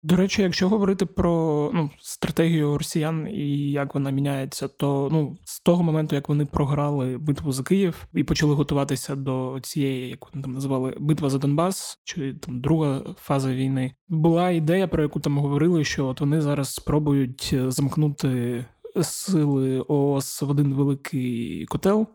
До 0.03 0.15
речі, 0.15 0.41
якщо 0.41 0.69
говорити 0.69 1.05
про 1.05 1.71
ну, 1.73 1.89
стратегію 2.01 2.77
росіян 2.77 3.27
і 3.27 3.71
як 3.71 3.93
вона 3.93 4.09
міняється, 4.09 4.67
то 4.67 5.09
ну 5.11 5.37
з 5.43 5.59
того 5.59 5.83
моменту, 5.83 6.15
як 6.15 6.29
вони 6.29 6.45
програли 6.45 7.17
битву 7.17 7.51
за 7.51 7.63
Київ 7.63 8.07
і 8.13 8.23
почали 8.23 8.55
готуватися 8.55 9.15
до 9.15 9.59
цієї, 9.61 10.09
як 10.09 10.33
вони 10.33 10.43
там 10.43 10.53
називали, 10.53 10.95
битва 10.99 11.29
за 11.29 11.37
Донбас, 11.37 11.99
чи 12.03 12.33
там 12.33 12.61
друга 12.61 13.01
фаза 13.17 13.53
війни, 13.53 13.93
була 14.07 14.49
ідея, 14.49 14.87
про 14.87 15.03
яку 15.03 15.19
там 15.19 15.37
говорили, 15.37 15.83
що 15.83 16.07
от 16.07 16.21
вони 16.21 16.41
зараз 16.41 16.73
спробують 16.73 17.55
замкнути 17.67 18.65
сили 19.01 19.79
ООС 19.87 20.41
в 20.41 20.49
один 20.49 20.73
великий 20.73 21.65
котел 21.65 22.07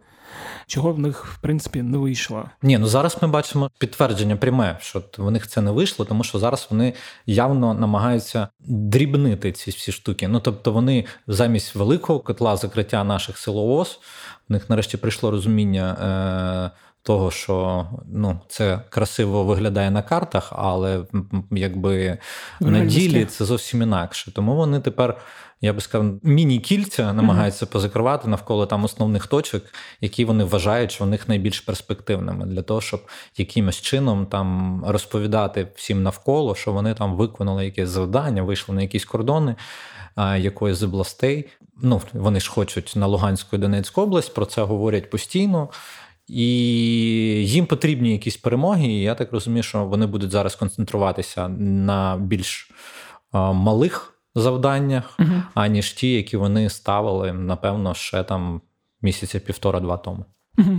чого 0.66 0.92
в 0.92 0.98
них 0.98 1.26
в 1.26 1.38
принципі 1.38 1.82
не 1.82 1.98
вийшло. 1.98 2.44
Ні, 2.62 2.78
ну 2.78 2.86
зараз 2.86 3.16
ми 3.22 3.28
бачимо 3.28 3.70
підтвердження 3.78 4.36
пряме, 4.36 4.78
що 4.80 5.02
в 5.18 5.30
них 5.30 5.48
це 5.48 5.60
не 5.60 5.70
вийшло, 5.70 6.04
тому 6.04 6.24
що 6.24 6.38
зараз 6.38 6.66
вони 6.70 6.94
явно 7.26 7.74
намагаються 7.74 8.48
дрібнити 8.60 9.52
ці 9.52 9.70
всі 9.70 9.92
штуки. 9.92 10.28
Ну 10.28 10.40
тобто, 10.40 10.72
вони 10.72 11.04
замість 11.26 11.74
великого 11.74 12.20
котла 12.20 12.56
закриття 12.56 13.04
наших 13.04 13.38
сил 13.38 13.58
ООС, 13.58 14.00
в 14.48 14.52
них 14.52 14.70
нарешті 14.70 14.96
прийшло 14.96 15.30
розуміння. 15.30 15.96
Е- 16.74 16.84
того, 17.04 17.30
що 17.30 17.86
ну, 18.12 18.40
це 18.48 18.80
красиво 18.88 19.44
виглядає 19.44 19.90
на 19.90 20.02
картах, 20.02 20.52
але 20.56 21.00
якби 21.50 22.18
на 22.60 22.84
ділі 22.84 23.24
це 23.24 23.44
зовсім 23.44 23.82
інакше. 23.82 24.32
Тому 24.32 24.56
вони 24.56 24.80
тепер 24.80 25.16
я 25.60 25.72
би 25.72 25.80
сказав, 25.80 26.12
міні-кільця 26.22 27.12
намагаються 27.12 27.64
mm-hmm. 27.64 27.72
позакривати 27.72 28.28
навколо 28.28 28.66
там 28.66 28.84
основних 28.84 29.26
точок, 29.26 29.62
які 30.00 30.24
вони 30.24 30.44
вважають, 30.44 30.92
що 30.92 31.04
в 31.04 31.06
них 31.06 31.28
найбільш 31.28 31.60
перспективними, 31.60 32.46
для 32.46 32.62
того, 32.62 32.80
щоб 32.80 33.00
якимось 33.36 33.80
чином 33.80 34.26
там 34.26 34.80
розповідати 34.86 35.68
всім 35.74 36.02
навколо, 36.02 36.54
що 36.54 36.72
вони 36.72 36.94
там 36.94 37.16
виконали 37.16 37.64
якесь 37.64 37.88
завдання, 37.88 38.42
вийшли 38.42 38.74
на 38.74 38.82
якісь 38.82 39.04
кордони 39.04 39.56
а, 40.14 40.36
якоїсь 40.36 40.78
з 40.78 40.82
областей. 40.82 41.48
Ну 41.82 42.00
вони 42.12 42.40
ж 42.40 42.50
хочуть 42.50 42.92
на 42.96 43.06
Луганську 43.06 43.56
і 43.56 43.58
Донецьку 43.58 44.02
область, 44.02 44.34
про 44.34 44.46
це 44.46 44.62
говорять 44.62 45.10
постійно. 45.10 45.68
І 46.28 46.46
їм 47.46 47.66
потрібні 47.66 48.12
якісь 48.12 48.36
перемоги. 48.36 48.86
І 48.86 49.02
я 49.02 49.14
так 49.14 49.32
розумію, 49.32 49.62
що 49.62 49.84
вони 49.84 50.06
будуть 50.06 50.30
зараз 50.30 50.54
концентруватися 50.54 51.48
на 51.48 52.16
більш 52.16 52.70
малих 53.32 54.13
завданнях, 54.34 55.16
угу. 55.20 55.42
аніж 55.54 55.92
ті, 55.92 56.12
які 56.12 56.36
вони 56.36 56.70
ставили, 56.70 57.32
напевно, 57.32 57.94
ще 57.94 58.24
там 58.24 58.60
місяця 59.02 59.40
півтора-два 59.40 59.96
тому. 59.96 60.24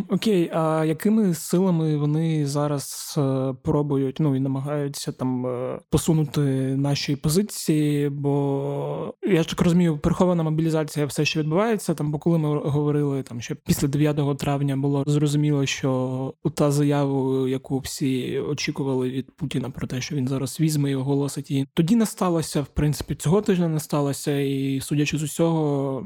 Окей, 0.10 0.52
а 0.54 0.86
якими 0.86 1.34
силами 1.34 1.98
вони 1.98 2.48
зараз 2.48 3.16
е, 3.18 3.54
пробують 3.64 4.20
ну 4.20 4.36
і 4.36 4.40
намагаються 4.40 5.12
там 5.12 5.48
е, 5.48 5.80
посунути 5.90 6.42
наші 6.78 7.16
позиції? 7.16 8.10
Бо 8.10 9.14
я 9.24 9.44
ж 9.44 9.50
так 9.50 9.62
розумію, 9.62 9.98
прихована 9.98 10.44
мобілізація 10.44 11.06
все 11.06 11.26
ще 11.26 11.40
відбувається. 11.40 11.94
Там, 11.94 12.12
бо 12.12 12.20
коли 12.20 12.38
ми 12.38 12.60
говорили 12.60 13.24
там, 13.24 13.42
що 13.42 13.56
після 13.56 13.88
9 13.88 14.38
травня 14.38 14.78
було 14.78 15.04
зрозуміло, 15.08 15.66
що 15.66 16.34
та 16.56 16.72
заяву, 16.72 17.48
яку 17.48 17.80
всі 17.80 18.40
очікували 18.40 19.10
від 19.10 19.36
Путіна 19.36 19.70
про 19.70 19.88
те, 19.88 20.02
що 20.02 20.16
він 20.16 20.28
зараз 20.28 20.60
візьме 20.60 20.92
і 20.92 20.96
оголосить 20.96 21.52
її, 21.52 21.68
тоді 21.74 21.96
не 21.96 22.06
сталося. 22.06 22.62
В 22.62 22.68
принципі, 22.68 23.16
цього 23.16 23.42
тижня 23.42 23.68
не 23.68 23.80
сталося, 23.80 24.40
і 24.40 24.82
судячи 24.82 25.18
з 25.18 25.24
усього 25.24 26.04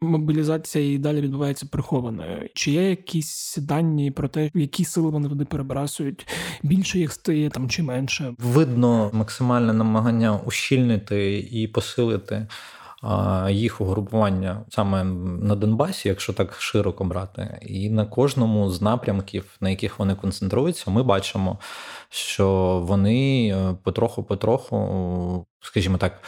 мобілізація 0.00 0.92
і 0.92 0.98
далі 0.98 1.20
відбувається 1.20 1.66
прихованою. 1.72 2.48
Чи 2.54 2.70
є 2.70 2.90
якісь 2.90 3.56
дані 3.56 4.10
про 4.10 4.28
те, 4.28 4.50
які 4.54 4.84
сили 4.84 5.10
вони 5.10 5.28
туди 5.28 5.44
перебрасують? 5.44 6.26
Більше 6.62 6.98
їх 6.98 7.12
стає 7.12 7.50
там 7.50 7.70
чи 7.70 7.82
менше? 7.82 8.34
Видно 8.38 9.10
максимальне 9.12 9.72
намагання 9.72 10.40
ущільнити 10.46 11.38
і 11.38 11.68
посилити. 11.68 12.46
Їх 13.50 13.80
угрупування 13.80 14.64
саме 14.68 15.04
на 15.04 15.54
Донбасі, 15.54 16.08
якщо 16.08 16.32
так 16.32 16.54
широко 16.60 17.04
брати, 17.04 17.58
і 17.62 17.90
на 17.90 18.06
кожному 18.06 18.70
з 18.70 18.82
напрямків, 18.82 19.44
на 19.60 19.70
яких 19.70 19.98
вони 19.98 20.14
концентруються, 20.14 20.90
ми 20.90 21.02
бачимо, 21.02 21.58
що 22.08 22.48
вони 22.86 23.48
е, 23.48 23.74
потроху-потроху, 23.84 25.46
скажімо 25.60 25.98
так, 25.98 26.22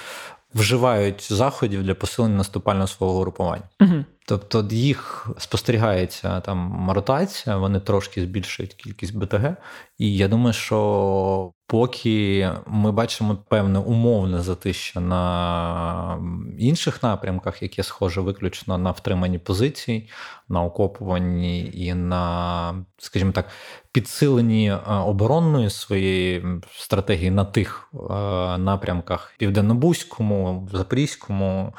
вживають 0.54 1.32
заходів 1.32 1.82
для 1.82 1.94
посилення 1.94 2.36
наступального 2.36 2.86
свого 2.86 3.20
групування. 3.20 3.62
Угу. 3.80 4.04
Тобто 4.28 4.68
їх 4.70 5.28
спостерігається 5.38 6.40
там 6.40 6.90
ротація, 6.90 7.56
вони 7.56 7.80
трошки 7.80 8.22
збільшують 8.22 8.74
кількість 8.74 9.16
БТГ. 9.16 9.56
І 9.98 10.16
я 10.16 10.28
думаю, 10.28 10.52
що 10.52 11.52
поки 11.66 12.50
ми 12.66 12.92
бачимо 12.92 13.36
певне 13.48 13.78
умовне 13.78 14.40
затища 14.40 15.00
на 15.00 16.18
інших 16.58 17.02
напрямках, 17.02 17.62
яке 17.62 17.82
схоже 17.82 18.20
виключно 18.20 18.78
на 18.78 18.90
втримані 18.90 19.38
позиції, 19.38 20.10
на 20.48 20.62
окопуванні 20.62 21.70
і 21.74 21.94
на, 21.94 22.84
скажімо 22.98 23.32
так, 23.32 23.48
підсиленні 23.92 24.70
е, 24.70 24.78
оборонної 24.86 25.70
своєї 25.70 26.44
стратегії 26.70 27.30
на 27.30 27.44
тих 27.44 27.90
е, 27.94 27.98
напрямках 28.58 29.34
південнобузькому, 29.38 30.68
запорізькому. 30.72 31.72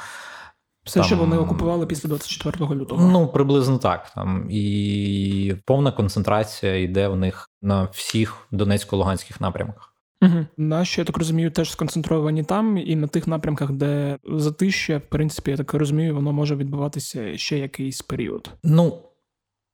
Все, 0.89 0.99
там, 0.99 1.07
що 1.07 1.15
вони 1.15 1.37
окупували 1.37 1.85
після 1.85 2.09
24 2.09 2.75
лютого. 2.75 3.07
Ну, 3.11 3.27
приблизно 3.27 3.77
так. 3.77 4.11
Там 4.15 4.47
І 4.49 5.55
повна 5.65 5.91
концентрація 5.91 6.75
йде 6.75 7.07
в 7.07 7.15
них 7.15 7.49
на 7.61 7.83
всіх 7.83 8.47
донецько-луганських 8.51 9.41
напрямках. 9.41 9.93
Угу. 10.21 10.45
Наші, 10.57 11.01
я 11.01 11.05
так 11.05 11.17
розумію, 11.17 11.51
теж 11.51 11.71
сконцентровані 11.71 12.43
там, 12.43 12.77
і 12.77 12.95
на 12.95 13.07
тих 13.07 13.27
напрямках, 13.27 13.71
де 13.71 14.17
затища, 14.23 14.97
в 14.97 15.01
принципі, 15.09 15.51
я 15.51 15.57
так 15.57 15.73
розумію, 15.73 16.15
воно 16.15 16.31
може 16.31 16.55
відбуватися 16.55 17.37
ще 17.37 17.57
якийсь 17.57 18.01
період. 18.01 18.49
Ну. 18.63 18.97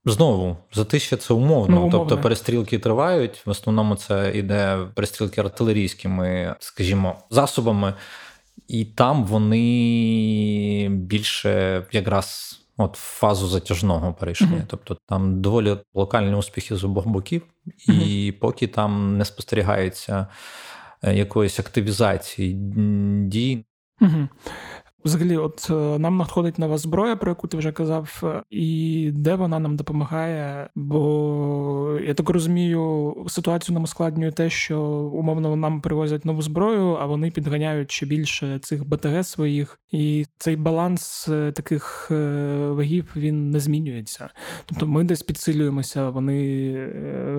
Знову 0.07 0.57
затища 0.73 1.17
це 1.17 1.33
умовно, 1.33 1.75
ну, 1.75 1.89
тобто 1.91 2.17
перестрілки 2.17 2.79
тривають. 2.79 3.41
В 3.45 3.49
основному 3.49 3.95
це 3.95 4.31
іде 4.35 4.77
перестрілки 4.95 5.41
артилерійськими, 5.41 6.55
скажімо, 6.59 7.15
засобами 7.29 7.93
і 8.67 8.85
там 8.85 9.25
вони 9.25 10.89
більше 10.89 11.83
якраз 11.91 12.59
от 12.77 12.97
в 12.97 13.01
фазу 13.01 13.47
затяжного 13.47 14.13
перейшли. 14.13 14.47
Mm-hmm. 14.47 14.65
Тобто 14.67 14.97
там 15.07 15.41
доволі 15.41 15.77
локальні 15.93 16.35
успіхи 16.35 16.75
з 16.75 16.83
обох 16.83 17.07
боків, 17.07 17.41
і 17.87 17.91
mm-hmm. 17.91 18.31
поки 18.31 18.67
там 18.67 19.17
не 19.17 19.25
спостерігається 19.25 20.27
е, 21.03 21.15
якоїсь 21.15 21.59
активізації 21.59 22.53
дій. 23.27 23.65
Mm-hmm. 24.01 24.27
Взагалі, 25.05 25.37
от 25.37 25.67
е, 25.69 25.73
нам 25.99 26.17
надходить 26.17 26.59
нова 26.59 26.77
зброя, 26.77 27.15
про 27.15 27.31
яку 27.31 27.47
ти 27.47 27.57
вже 27.57 27.71
казав, 27.71 28.21
е, 28.23 28.43
і 28.49 29.11
де 29.13 29.35
вона 29.35 29.59
нам 29.59 29.75
допомагає? 29.75 30.69
Бо 30.75 31.99
я 32.07 32.13
так 32.13 32.29
розумію, 32.29 33.15
ситуацію 33.27 33.73
нам 33.73 33.83
ускладнює 33.83 34.31
те, 34.31 34.49
що 34.49 34.81
умовно 35.13 35.55
нам 35.55 35.81
привозять 35.81 36.25
нову 36.25 36.41
зброю, 36.41 36.97
а 37.01 37.05
вони 37.05 37.31
підганяють 37.31 37.91
ще 37.91 38.05
більше 38.05 38.59
цих 38.59 38.87
БТГ 38.87 39.25
своїх, 39.25 39.79
і 39.91 40.25
цей 40.37 40.55
баланс 40.55 41.27
е, 41.27 41.51
таких 41.51 42.07
вагів 42.69 43.11
він 43.15 43.51
не 43.51 43.59
змінюється. 43.59 44.29
Тобто 44.65 44.87
ми 44.87 45.03
десь 45.03 45.23
підсилюємося, 45.23 46.09
вони 46.09 46.35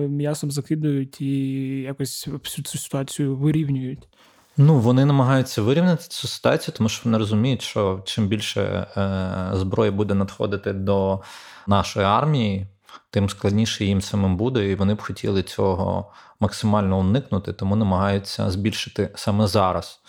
м'ясом 0.09 0.51
закидують 0.51 1.21
і 1.21 1.37
якось 1.81 2.27
всю 2.27 2.65
цю 2.65 2.77
ситуацію 2.77 3.35
вирівнюють. 3.35 4.07
Ну, 4.57 4.79
вони 4.79 5.05
намагаються 5.05 5.61
вирівняти 5.61 6.03
цю 6.03 6.27
ситуацію, 6.27 6.75
тому 6.77 6.89
що 6.89 7.01
вони 7.05 7.17
розуміють, 7.17 7.61
що 7.61 8.01
чим 8.05 8.27
більше 8.27 8.61
е, 8.61 9.49
зброї 9.53 9.91
буде 9.91 10.13
надходити 10.13 10.73
до 10.73 11.21
нашої 11.67 12.05
армії, 12.05 12.67
тим 13.09 13.29
складніше 13.29 13.85
їм 13.85 14.01
самим 14.01 14.37
буде, 14.37 14.69
і 14.69 14.75
вони 14.75 14.93
б 14.93 15.01
хотіли 15.01 15.43
цього 15.43 16.11
максимально 16.39 16.99
уникнути, 16.99 17.53
тому 17.53 17.75
намагаються 17.75 18.51
збільшити 18.51 19.09
саме 19.15 19.47
зараз 19.47 19.99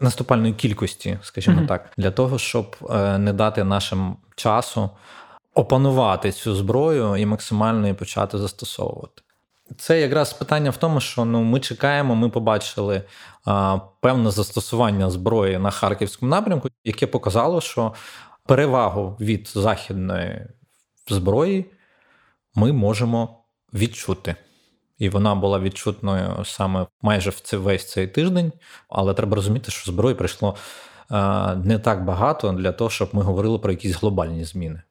наступальної 0.00 0.52
кількості, 0.54 1.18
скажімо 1.22 1.60
mm-hmm. 1.60 1.66
так, 1.66 1.90
для 1.96 2.10
того, 2.10 2.38
щоб 2.38 2.76
е, 2.90 3.18
не 3.18 3.32
дати 3.32 3.64
нашим 3.64 4.16
часу 4.36 4.90
опанувати 5.54 6.32
цю 6.32 6.54
зброю 6.54 7.16
і 7.16 7.26
максимально 7.26 7.80
її 7.80 7.94
почати 7.94 8.38
застосовувати. 8.38 9.22
Це 9.78 10.00
якраз 10.00 10.32
питання 10.32 10.70
в 10.70 10.76
тому, 10.76 11.00
що 11.00 11.24
ну 11.24 11.42
ми 11.42 11.60
чекаємо, 11.60 12.14
ми 12.14 12.28
побачили 12.28 13.02
а, 13.44 13.78
певне 14.00 14.30
застосування 14.30 15.10
зброї 15.10 15.58
на 15.58 15.70
харківському 15.70 16.30
напрямку, 16.30 16.68
яке 16.84 17.06
показало, 17.06 17.60
що 17.60 17.94
перевагу 18.46 19.16
від 19.20 19.48
західної 19.48 20.46
зброї 21.08 21.70
ми 22.54 22.72
можемо 22.72 23.44
відчути. 23.74 24.36
І 24.98 25.08
вона 25.08 25.34
була 25.34 25.58
відчутною 25.58 26.44
саме 26.44 26.86
майже 27.02 27.30
в 27.30 27.40
цей 27.40 27.58
весь 27.58 27.90
цей 27.90 28.06
тиждень. 28.06 28.52
Але 28.88 29.14
треба 29.14 29.36
розуміти, 29.36 29.70
що 29.70 29.92
зброї 29.92 30.14
прийшло 30.14 30.56
а, 31.08 31.54
не 31.54 31.78
так 31.78 32.04
багато 32.04 32.52
для 32.52 32.72
того, 32.72 32.90
щоб 32.90 33.10
ми 33.12 33.22
говорили 33.22 33.58
про 33.58 33.72
якісь 33.72 33.96
глобальні 33.96 34.44
зміни. 34.44 34.82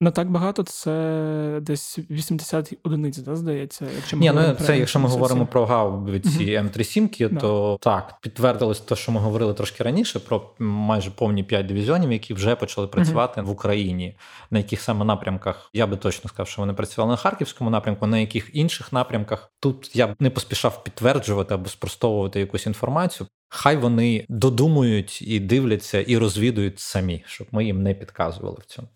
Не 0.00 0.10
так 0.10 0.30
багато, 0.30 0.62
це 0.62 1.58
десь 1.62 1.98
80 2.10 2.72
одиниць, 2.82 3.18
да, 3.18 3.36
здається. 3.36 3.86
Якщо 3.96 4.16
ми 4.16 4.20
Ні, 4.20 4.32
ну 4.34 4.54
це 4.54 4.78
якщо 4.78 4.98
ми 4.98 5.08
говоримо 5.08 5.46
про 5.46 5.66
гаубиці 5.66 6.44
mm 6.44 6.64
М3 6.64 6.84
сімки, 6.84 7.28
то 7.28 7.78
так, 7.80 8.14
підтвердилось 8.20 8.80
те, 8.80 8.96
що 8.96 9.12
ми 9.12 9.20
говорили 9.20 9.54
трошки 9.54 9.84
раніше, 9.84 10.20
про 10.20 10.54
майже 10.58 11.10
повні 11.10 11.42
5 11.44 11.66
дивізіонів, 11.66 12.12
які 12.12 12.34
вже 12.34 12.56
почали 12.56 12.86
працювати 12.86 13.42
в 13.42 13.50
Україні. 13.50 14.16
На 14.50 14.58
яких 14.58 14.80
саме 14.80 15.04
напрямках 15.04 15.70
я 15.72 15.86
би 15.86 15.96
точно 15.96 16.28
сказав, 16.28 16.48
що 16.48 16.62
вони 16.62 16.72
працювали 16.72 17.10
на 17.10 17.16
харківському 17.16 17.70
напрямку, 17.70 18.06
на 18.06 18.18
яких 18.18 18.50
інших 18.52 18.92
напрямках 18.92 19.52
тут 19.60 19.96
я 19.96 20.06
б 20.06 20.14
не 20.20 20.30
поспішав 20.30 20.84
підтверджувати 20.84 21.54
або 21.54 21.68
спростовувати 21.68 22.40
якусь 22.40 22.66
інформацію. 22.66 23.26
Хай 23.48 23.76
вони 23.76 24.26
додумують 24.28 25.22
і 25.22 25.40
дивляться, 25.40 26.00
і 26.00 26.18
розвідують 26.18 26.78
самі, 26.78 27.24
щоб 27.26 27.46
ми 27.52 27.64
їм 27.64 27.82
не 27.82 27.94
підказували 27.94 28.56
в 28.60 28.66
цьому. 28.66 28.88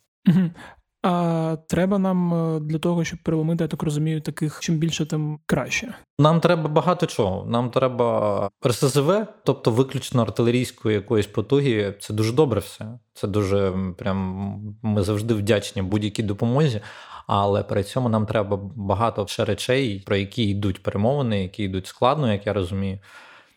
А 1.03 1.57
треба 1.69 1.99
нам 1.99 2.35
е, 2.35 2.61
для 2.61 2.79
того, 2.79 3.05
щоб 3.05 3.19
переломити, 3.23 3.65
я 3.65 3.69
так 3.69 3.83
розумію, 3.83 4.21
таких 4.21 4.61
чим 4.61 4.77
більше, 4.77 5.07
тим 5.07 5.39
краще. 5.47 5.95
Нам 6.19 6.41
треба 6.41 6.69
багато 6.69 7.07
чого. 7.07 7.47
Нам 7.51 7.71
треба 7.71 8.51
РСЗВ, 8.67 9.27
тобто 9.45 9.71
виключно 9.71 10.23
артилерійської 10.23 10.95
якоїсь 10.95 11.27
потуги. 11.27 11.95
Це 12.01 12.15
дуже 12.15 12.33
добре 12.33 12.61
все. 12.61 12.99
Це 13.15 13.29
дуже 13.29 13.75
прям 13.99 14.77
ми 14.83 15.03
завжди 15.03 15.35
вдячні 15.35 15.83
будь-якій 15.83 16.23
допомозі. 16.23 16.81
Але 17.27 17.63
при 17.63 17.85
цьому 17.85 18.09
нам 18.09 18.27
треба 18.27 18.61
багато 18.77 19.27
ще 19.27 19.45
речей, 19.45 20.03
про 20.07 20.17
які 20.17 20.49
йдуть 20.49 20.83
перемовини, 20.83 21.43
які 21.43 21.63
йдуть 21.65 21.87
складно, 21.87 22.33
як 22.33 22.47
я 22.47 22.53
розумію. 22.53 22.99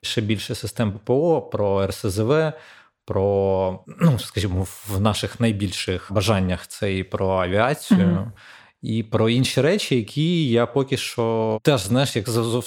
Ще 0.01 0.21
більше 0.21 0.55
систем 0.55 0.91
ППО, 0.91 1.41
про 1.41 1.87
РСЗВ, 1.87 2.51
про, 3.05 3.79
ну 3.87 4.19
скажімо, 4.19 4.67
в 4.87 5.01
наших 5.01 5.39
найбільших 5.39 6.07
бажаннях 6.11 6.67
це 6.67 6.97
і 6.97 7.03
про 7.03 7.29
авіацію. 7.29 7.99
Mm-hmm. 7.99 8.31
І 8.81 9.03
про 9.03 9.29
інші 9.29 9.61
речі, 9.61 9.95
які 9.95 10.49
я 10.49 10.65
поки 10.65 10.97
що 10.97 11.59
теж 11.63 11.81
знаєш, 11.81 12.15
як 12.15 12.29
з 12.29 12.63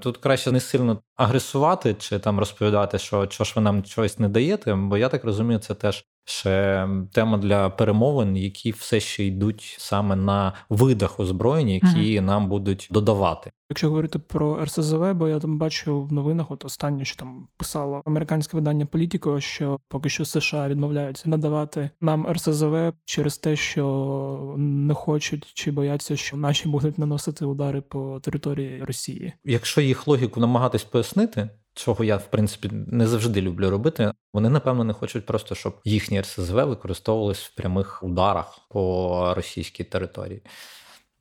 Тут 0.00 0.16
краще 0.16 0.52
не 0.52 0.60
сильно 0.60 1.02
агресувати 1.16 1.94
чи 1.94 2.18
там 2.18 2.38
розповідати, 2.38 2.98
що 2.98 3.28
що 3.30 3.44
ж 3.44 3.52
ви 3.56 3.62
нам 3.62 3.84
щось 3.84 4.18
не 4.18 4.28
даєте, 4.28 4.74
бо 4.74 4.96
я 4.96 5.08
так 5.08 5.24
розумію, 5.24 5.58
це 5.58 5.74
теж 5.74 6.04
ще 6.24 6.88
тема 7.12 7.38
для 7.38 7.70
перемовин, 7.70 8.36
які 8.36 8.70
все 8.70 9.00
ще 9.00 9.24
йдуть 9.24 9.76
саме 9.78 10.16
на 10.16 10.52
видах 10.68 11.20
озброєння, 11.20 11.72
які 11.72 12.20
mm 12.20 12.20
нам 12.20 12.48
будуть 12.48 12.88
додавати. 12.90 13.50
Якщо 13.70 13.88
говорити 13.88 14.18
про 14.18 14.64
РСЗВ, 14.64 15.14
бо 15.14 15.28
я 15.28 15.38
там 15.38 15.58
бачу 15.58 16.02
в 16.02 16.12
новинах, 16.12 16.50
от 16.50 16.64
останнє, 16.64 17.04
що 17.04 17.16
там 17.16 17.48
писало 17.56 18.02
американське 18.04 18.56
видання 18.56 18.86
Політіко, 18.86 19.40
що 19.40 19.78
поки 19.88 20.08
що 20.08 20.24
США 20.24 20.68
відмовляються 20.68 21.28
надавати 21.28 21.90
нам 22.00 22.26
РСЗВ 22.32 22.92
через 23.04 23.38
те, 23.38 23.56
що 23.56 24.54
не 24.58 24.94
хочуть 24.94 25.50
чи 25.54 25.70
бояться, 25.70 26.16
що 26.16 26.36
наші 26.36 26.68
будуть 26.68 26.98
наносити 26.98 27.44
удари 27.44 27.80
по 27.80 28.20
території 28.20 28.84
Росії. 28.84 29.32
Якщо 29.44 29.80
їх 29.80 30.06
логіку 30.06 30.40
намагатись 30.40 30.84
пояснити, 30.84 31.48
чого 31.74 32.04
я 32.04 32.16
в 32.16 32.30
принципі 32.30 32.70
не 32.72 33.06
завжди 33.06 33.40
люблю 33.40 33.70
робити. 33.70 34.12
Вони 34.32 34.48
напевно 34.48 34.84
не 34.84 34.92
хочуть 34.92 35.26
просто, 35.26 35.54
щоб 35.54 35.80
їхні 35.84 36.20
РСЗВ 36.20 36.54
використовувались 36.54 37.40
в 37.40 37.54
прямих 37.54 38.02
ударах 38.02 38.60
по 38.70 39.34
російській 39.36 39.84
території. 39.84 40.42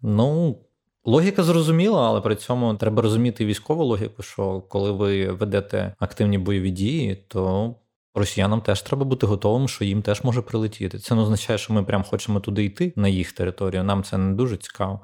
Ну. 0.01 0.57
Логіка 1.05 1.43
зрозуміла, 1.43 2.07
але 2.07 2.21
при 2.21 2.35
цьому 2.35 2.75
треба 2.75 3.01
розуміти 3.01 3.45
військову 3.45 3.83
логіку, 3.83 4.23
що 4.23 4.61
коли 4.61 4.91
ви 4.91 5.31
ведете 5.31 5.95
активні 5.99 6.37
бойові 6.37 6.71
дії, 6.71 7.15
то 7.27 7.75
росіянам 8.15 8.61
теж 8.61 8.81
треба 8.81 9.05
бути 9.05 9.25
готовим, 9.25 9.67
що 9.67 9.85
їм 9.85 10.01
теж 10.01 10.23
може 10.23 10.41
прилетіти. 10.41 10.99
Це 10.99 11.15
не 11.15 11.21
означає, 11.21 11.59
що 11.59 11.73
ми 11.73 11.83
прям 11.83 12.03
хочемо 12.03 12.39
туди 12.39 12.65
йти 12.65 12.93
на 12.95 13.07
їх 13.07 13.31
територію. 13.31 13.83
Нам 13.83 14.03
це 14.03 14.17
не 14.17 14.33
дуже 14.33 14.57
цікаво. 14.57 14.99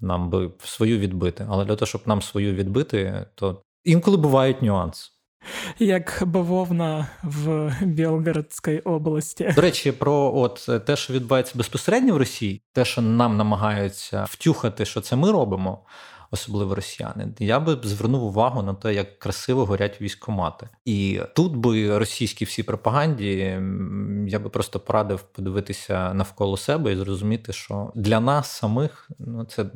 Нам 0.00 0.30
би 0.30 0.50
свою 0.64 0.98
відбити. 0.98 1.46
Але 1.50 1.64
для 1.64 1.76
того, 1.76 1.86
щоб 1.86 2.02
нам 2.06 2.22
свою 2.22 2.54
відбити, 2.54 3.26
то 3.34 3.62
Інколи 3.84 4.16
бувають 4.16 4.62
нюанси. 4.62 5.10
Як 5.78 6.22
бавовна 6.26 7.06
в 7.22 7.72
Білгородській 7.82 8.78
області. 8.78 9.52
До 9.56 9.62
речі, 9.62 9.92
про 9.92 10.32
от 10.34 10.68
те, 10.86 10.96
що 10.96 11.12
відбувається 11.12 11.52
безпосередньо 11.54 12.14
в 12.14 12.16
Росії, 12.16 12.62
те, 12.72 12.84
що 12.84 13.02
нам 13.02 13.36
намагаються 13.36 14.24
втюхати, 14.24 14.84
що 14.84 15.00
це 15.00 15.16
ми 15.16 15.32
робимо 15.32 15.78
особливо 16.32 16.74
росіяни. 16.74 17.28
Я 17.38 17.60
би 17.60 17.78
звернув 17.82 18.22
увагу 18.22 18.62
на 18.62 18.74
те, 18.74 18.94
як 18.94 19.18
красиво 19.18 19.64
горять 19.64 20.00
військомати. 20.00 20.68
І 20.84 21.20
тут 21.34 21.56
би 21.56 21.98
російській 21.98 22.44
всій 22.44 22.62
пропаганді 22.62 23.58
я 24.28 24.38
би 24.38 24.48
просто 24.48 24.80
порадив 24.80 25.22
подивитися 25.22 26.14
навколо 26.14 26.56
себе 26.56 26.92
і 26.92 26.96
зрозуміти, 26.96 27.52
що 27.52 27.92
для 27.94 28.20
нас 28.20 28.50
самих 28.50 29.10
ну 29.18 29.44
це 29.44 29.66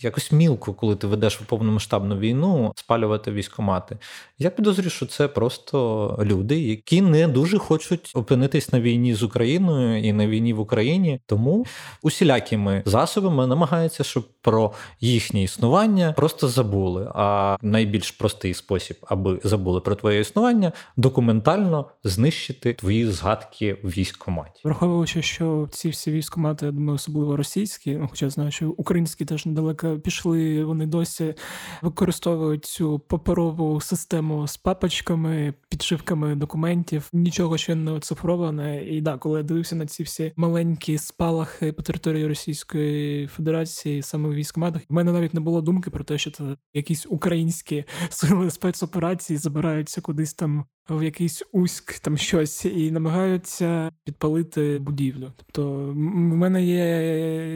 якось 0.00 0.32
мілко, 0.32 0.74
коли 0.74 0.96
ти 0.96 1.06
ведеш 1.06 1.36
повномасштабну 1.36 2.18
війну, 2.18 2.72
спалювати 2.76 3.32
військомати. 3.32 3.98
Я 4.38 4.50
підозрюю, 4.50 4.90
що 4.90 5.06
це 5.06 5.28
просто 5.28 6.18
люди, 6.22 6.60
які 6.60 7.00
не 7.00 7.28
дуже 7.28 7.58
хочуть 7.58 8.12
опинитись 8.14 8.72
на 8.72 8.80
війні 8.80 9.14
з 9.14 9.22
Україною 9.22 10.02
і 10.02 10.12
на 10.12 10.26
війні 10.26 10.52
в 10.52 10.60
Україні, 10.60 11.20
тому 11.26 11.66
усілякими 12.02 12.82
засобами 12.86 13.46
намагаються, 13.46 14.04
щоб 14.04 14.28
про 14.42 14.72
їхнє 15.00 15.42
існування 15.42 16.03
існування 16.04 16.12
просто 16.12 16.48
забули. 16.48 17.10
А 17.14 17.56
найбільш 17.62 18.10
простий 18.10 18.54
спосіб, 18.54 18.96
аби 19.02 19.40
забули 19.44 19.80
про 19.80 19.94
твоє 19.94 20.20
існування, 20.20 20.72
документально 20.96 21.86
знищити 22.04 22.72
твої 22.72 23.06
згадки 23.06 23.78
в 23.82 23.88
військкоматі. 23.88 24.60
Враховуючи, 24.64 25.22
що 25.22 25.68
ці 25.70 25.88
всі 25.88 26.12
військкомати, 26.12 26.66
я 26.66 26.72
думаю, 26.72 26.94
особливо 26.94 27.36
російські, 27.36 27.96
ну, 27.96 28.08
хоча 28.10 28.30
знаю, 28.30 28.50
що 28.50 28.70
українські 28.70 29.24
теж 29.24 29.46
недалеко 29.46 29.98
пішли. 29.98 30.64
Вони 30.64 30.86
досі 30.86 31.34
використовують 31.82 32.64
цю 32.64 32.98
паперову 32.98 33.80
систему 33.80 34.46
з 34.46 34.56
папочками, 34.56 35.54
підшивками 35.68 36.34
документів. 36.34 37.08
Нічого 37.12 37.58
ще 37.58 37.74
не 37.74 37.90
оцифроване. 37.90 38.84
І 38.84 39.00
да, 39.00 39.16
коли 39.16 39.38
я 39.38 39.42
дивився 39.42 39.76
на 39.76 39.86
ці 39.86 40.02
всі 40.02 40.32
маленькі 40.36 40.98
спалахи 40.98 41.72
по 41.72 41.82
території 41.82 42.26
Російської 42.26 43.26
Федерації, 43.26 44.02
саме 44.02 44.28
в 44.28 44.34
військкоматах, 44.34 44.82
в 44.88 44.92
мене 44.94 45.12
навіть 45.12 45.34
не 45.34 45.40
було 45.40 45.60
думки 45.60 45.90
про 45.94 46.04
те, 46.04 46.18
що 46.18 46.30
це 46.30 46.44
якісь 46.74 47.06
українські 47.08 47.84
сили 48.08 48.50
спецоперації 48.50 49.36
забираються 49.36 50.00
кудись 50.00 50.34
там 50.34 50.64
в 50.90 51.02
якийсь 51.02 51.42
уськ 51.52 51.98
там 51.98 52.16
щось 52.16 52.64
і 52.64 52.90
намагаються 52.90 53.90
підпалити 54.04 54.78
будівлю. 54.78 55.32
Тобто, 55.36 55.72
в 55.92 55.96
мене 56.36 56.64
є 56.64 56.86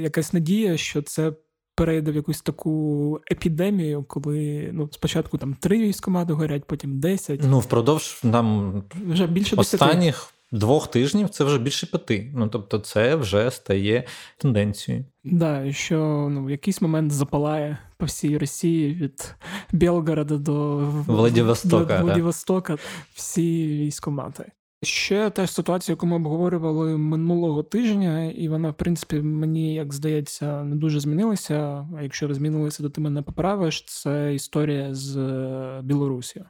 якась 0.00 0.32
надія, 0.32 0.76
що 0.76 1.02
це. 1.02 1.32
Перейде 1.74 2.12
в 2.12 2.16
якусь 2.16 2.42
таку 2.42 3.20
епідемію, 3.32 4.04
коли 4.08 4.70
ну 4.72 4.88
спочатку 4.92 5.38
там 5.38 5.54
три 5.54 5.78
військомати 5.78 6.32
горять, 6.32 6.64
потім 6.64 7.00
десять. 7.00 7.40
Ну 7.44 7.58
впродовж 7.58 8.20
нам 8.24 8.82
вже 9.06 9.26
більше 9.26 9.56
останніх 9.56 10.34
двох 10.52 10.86
тижнів 10.86 11.28
це 11.28 11.44
вже 11.44 11.58
більше 11.58 11.86
п'яти. 11.86 12.32
Ну 12.34 12.48
тобто, 12.48 12.78
це 12.78 13.16
вже 13.16 13.50
стає 13.50 14.04
тенденцією. 14.38 15.04
Да, 15.24 15.72
що 15.72 16.28
ну 16.30 16.44
в 16.44 16.50
якийсь 16.50 16.82
момент 16.82 17.12
запалає 17.12 17.78
по 17.96 18.06
всій 18.06 18.38
Росії 18.38 18.94
від 18.94 19.34
Білгорода 19.72 20.36
до 20.36 20.76
Владивостока, 21.06 21.98
до 21.98 22.04
Владивостока 22.04 22.76
всі 23.14 23.66
військомати. 23.66 24.52
Ще 24.82 25.30
теж 25.30 25.50
ситуація, 25.50 25.92
яку 25.92 26.06
ми 26.06 26.16
обговорювали 26.16 26.96
минулого 26.96 27.62
тижня, 27.62 28.24
і 28.24 28.48
вона, 28.48 28.70
в 28.70 28.76
принципі, 28.76 29.20
мені 29.20 29.74
як 29.74 29.94
здається, 29.94 30.64
не 30.64 30.76
дуже 30.76 31.00
змінилася. 31.00 31.88
А 31.96 32.02
якщо 32.02 32.34
змінилася, 32.34 32.82
то 32.82 32.90
ти 32.90 33.00
мене 33.00 33.22
поправиш. 33.22 33.84
Це 33.84 34.34
історія 34.34 34.94
з 34.94 35.16
е, 35.16 35.80
Білорусі. 35.82 36.44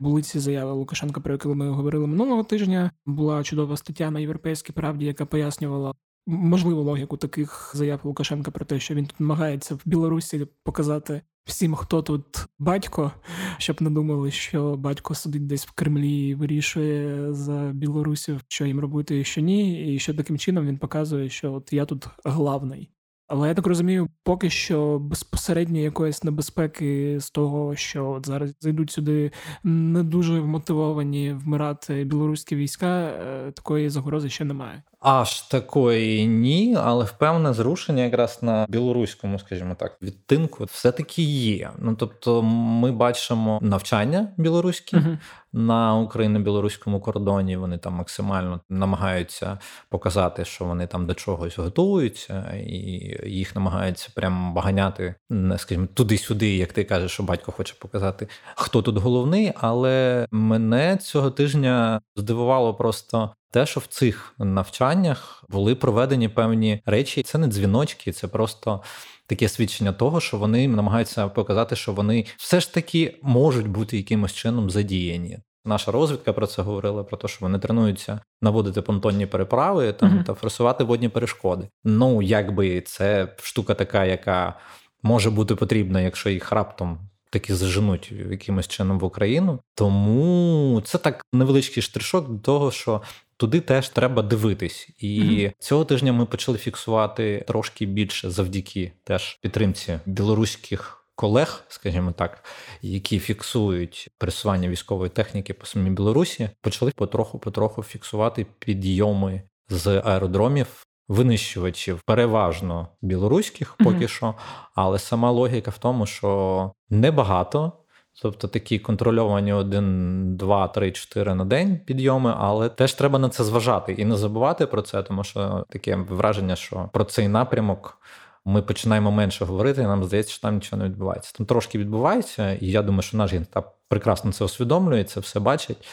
Були 0.00 0.22
ці 0.22 0.38
заяви 0.38 0.72
Лукашенка, 0.72 1.20
про 1.20 1.32
які 1.32 1.48
ми 1.48 1.70
говорили 1.70 2.06
минулого 2.06 2.44
тижня. 2.44 2.90
Була 3.06 3.42
чудова 3.42 3.76
стаття 3.76 4.10
на 4.10 4.20
європейській 4.20 4.72
правді, 4.72 5.06
яка 5.06 5.26
пояснювала 5.26 5.94
можливу 6.26 6.82
логіку 6.82 7.16
таких 7.16 7.72
заяв 7.74 8.00
Лукашенка 8.04 8.50
про 8.50 8.64
те, 8.64 8.80
що 8.80 8.94
він 8.94 9.06
тут 9.06 9.20
намагається 9.20 9.74
в 9.74 9.80
Білорусі 9.84 10.46
показати 10.62 11.22
всім, 11.44 11.74
хто 11.74 12.02
тут 12.02 12.46
батько, 12.58 13.12
щоб 13.58 13.82
не 13.82 13.90
думали, 13.90 14.30
що 14.30 14.76
батько 14.76 15.14
сидить 15.14 15.46
десь 15.46 15.66
в 15.66 15.72
Кремлі 15.72 16.28
і 16.28 16.34
вирішує 16.34 17.32
за 17.32 17.70
білорусів, 17.74 18.40
що 18.48 18.66
їм 18.66 18.80
робити 18.80 19.20
і 19.20 19.24
що 19.24 19.40
ні, 19.40 19.94
і 19.94 19.98
що 19.98 20.14
таким 20.14 20.38
чином 20.38 20.66
він 20.66 20.78
показує, 20.78 21.28
що 21.28 21.52
от 21.52 21.72
я 21.72 21.84
тут 21.84 22.06
главний. 22.24 22.90
Але 23.26 23.48
я 23.48 23.54
так 23.54 23.66
розумію, 23.66 24.08
поки 24.22 24.50
що 24.50 24.98
безпосередньо 24.98 25.78
якоїсь 25.78 26.24
небезпеки 26.24 27.20
з 27.20 27.30
того, 27.30 27.76
що 27.76 28.10
от 28.10 28.26
зараз 28.26 28.54
зайдуть 28.60 28.90
сюди 28.90 29.32
не 29.64 30.02
дуже 30.02 30.40
вмотивовані 30.40 31.32
вмирати 31.32 32.04
білоруські 32.04 32.56
війська, 32.56 33.00
е, 33.00 33.52
такої 33.52 33.88
загрози 33.88 34.28
ще 34.30 34.44
немає. 34.44 34.82
Аж 35.04 35.40
такої 35.42 36.26
ні, 36.26 36.76
але 36.80 37.04
впевне 37.04 37.52
зрушення 37.52 38.02
якраз 38.02 38.38
на 38.42 38.66
білоруському, 38.68 39.38
скажімо 39.38 39.74
так, 39.74 39.96
відтинку 40.02 40.64
все-таки 40.64 41.22
є. 41.22 41.70
Ну 41.78 41.94
тобто, 41.94 42.42
ми 42.42 42.92
бачимо 42.92 43.58
навчання 43.62 44.28
білоруські 44.36 44.96
uh-huh. 44.96 45.18
на 45.52 45.94
україно-білоруському 45.94 47.00
кордоні. 47.00 47.56
Вони 47.56 47.78
там 47.78 47.92
максимально 47.92 48.60
намагаються 48.68 49.58
показати, 49.88 50.44
що 50.44 50.64
вони 50.64 50.86
там 50.86 51.06
до 51.06 51.14
чогось 51.14 51.58
готуються, 51.58 52.54
і 52.66 52.80
їх 53.26 53.54
намагаються 53.54 54.08
прямо 54.14 54.54
баганяти, 54.54 55.14
скажімо, 55.56 55.86
туди-сюди, 55.94 56.56
як 56.56 56.72
ти 56.72 56.84
кажеш, 56.84 57.12
що 57.12 57.22
батько 57.22 57.52
хоче 57.52 57.74
показати, 57.78 58.28
хто 58.54 58.82
тут 58.82 58.98
головний. 58.98 59.52
Але 59.56 60.26
мене 60.30 60.96
цього 60.96 61.30
тижня 61.30 62.00
здивувало 62.16 62.74
просто 62.74 63.30
те, 63.54 63.66
що 63.66 63.80
в 63.80 63.86
цих 63.86 64.34
навчаннях 64.38 65.44
були 65.48 65.74
проведені 65.74 66.28
певні 66.28 66.82
речі, 66.86 67.22
це 67.22 67.38
не 67.38 67.46
дзвіночки, 67.46 68.12
це 68.12 68.28
просто 68.28 68.82
таке 69.26 69.48
свідчення 69.48 69.92
того, 69.92 70.20
що 70.20 70.36
вони 70.36 70.68
намагаються 70.68 71.28
показати, 71.28 71.76
що 71.76 71.92
вони 71.92 72.26
все 72.36 72.60
ж 72.60 72.74
таки 72.74 73.18
можуть 73.22 73.68
бути 73.68 73.96
якимось 73.96 74.32
чином 74.32 74.70
задіяні. 74.70 75.38
Наша 75.64 75.92
розвідка 75.92 76.32
про 76.32 76.46
це 76.46 76.62
говорила, 76.62 77.04
про 77.04 77.16
те, 77.16 77.28
що 77.28 77.38
вони 77.40 77.58
тренуються 77.58 78.20
наводити 78.42 78.82
понтонні 78.82 79.26
переправи 79.26 79.92
там 79.92 80.10
uh-huh. 80.10 80.24
та 80.24 80.34
форсувати 80.34 80.84
водні 80.84 81.08
перешкоди. 81.08 81.68
Ну 81.84 82.22
якби 82.22 82.80
це 82.80 83.28
штука 83.42 83.74
така, 83.74 84.04
яка 84.04 84.58
може 85.02 85.30
бути 85.30 85.54
потрібна, 85.54 86.00
якщо 86.00 86.30
їх 86.30 86.52
раптом 86.52 86.98
таки 87.34 87.54
заженуть 87.54 88.12
якимось 88.30 88.68
чином 88.68 88.98
в 88.98 89.04
Україну. 89.04 89.60
Тому 89.74 90.82
це 90.84 90.98
так 90.98 91.22
невеличкий 91.32 91.82
штришок 91.82 92.28
до 92.28 92.38
того, 92.38 92.70
що 92.70 93.02
туди 93.36 93.60
теж 93.60 93.88
треба 93.88 94.22
дивитись. 94.22 94.88
І 94.98 95.22
mm-hmm. 95.22 95.52
цього 95.58 95.84
тижня 95.84 96.12
ми 96.12 96.26
почали 96.26 96.58
фіксувати 96.58 97.44
трошки 97.48 97.86
більше 97.86 98.30
завдяки 98.30 98.92
теж 99.04 99.38
підтримці 99.42 99.98
білоруських. 100.06 101.00
Колег, 101.16 101.64
скажімо 101.68 102.12
так, 102.12 102.44
які 102.82 103.18
фіксують 103.18 104.08
пересування 104.18 104.68
військової 104.68 105.10
техніки 105.10 105.54
по 105.54 105.66
самій 105.66 105.90
Білорусі, 105.90 106.50
почали 106.60 106.92
потроху-потроху 106.96 107.82
фіксувати 107.82 108.46
підйоми 108.58 109.42
з 109.68 109.86
аеродромів 109.86 110.86
винищувачів, 111.08 112.00
переважно 112.06 112.88
білоруських, 113.02 113.76
поки 113.78 113.96
mm-hmm. 113.96 114.08
що. 114.08 114.34
Але 114.74 114.98
сама 114.98 115.30
логіка 115.30 115.70
в 115.70 115.78
тому, 115.78 116.06
що 116.06 116.72
небагато 116.90 117.72
Тобто 118.22 118.48
такі 118.48 118.78
контрольовані 118.78 119.52
1, 119.52 120.36
2, 120.36 120.68
3, 120.68 120.92
4 120.92 121.34
на 121.34 121.44
день 121.44 121.80
підйоми, 121.86 122.34
але 122.38 122.68
теж 122.68 122.92
треба 122.92 123.18
на 123.18 123.28
це 123.28 123.44
зважати 123.44 123.92
і 123.92 124.04
не 124.04 124.16
забувати 124.16 124.66
про 124.66 124.82
це, 124.82 125.02
тому 125.02 125.24
що 125.24 125.64
таке 125.68 125.96
враження, 125.96 126.56
що 126.56 126.90
про 126.92 127.04
цей 127.04 127.28
напрямок 127.28 127.98
ми 128.44 128.62
починаємо 128.62 129.10
менше 129.10 129.44
говорити, 129.44 129.82
і 129.82 129.84
нам 129.84 130.04
здається, 130.04 130.32
що 130.32 130.42
там 130.42 130.54
нічого 130.54 130.82
не 130.82 130.88
відбувається. 130.88 131.32
Там 131.36 131.46
трошки 131.46 131.78
відбувається, 131.78 132.52
і 132.52 132.66
я 132.66 132.82
думаю, 132.82 133.02
що 133.02 133.16
наш 133.16 133.32
гентап 133.32 133.74
прекрасно 133.88 134.32
це 134.32 134.44
усвідомлює, 134.44 135.04
це 135.04 135.20
все 135.20 135.40
бачить. 135.40 135.86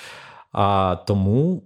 А 0.52 0.98
тому 1.08 1.64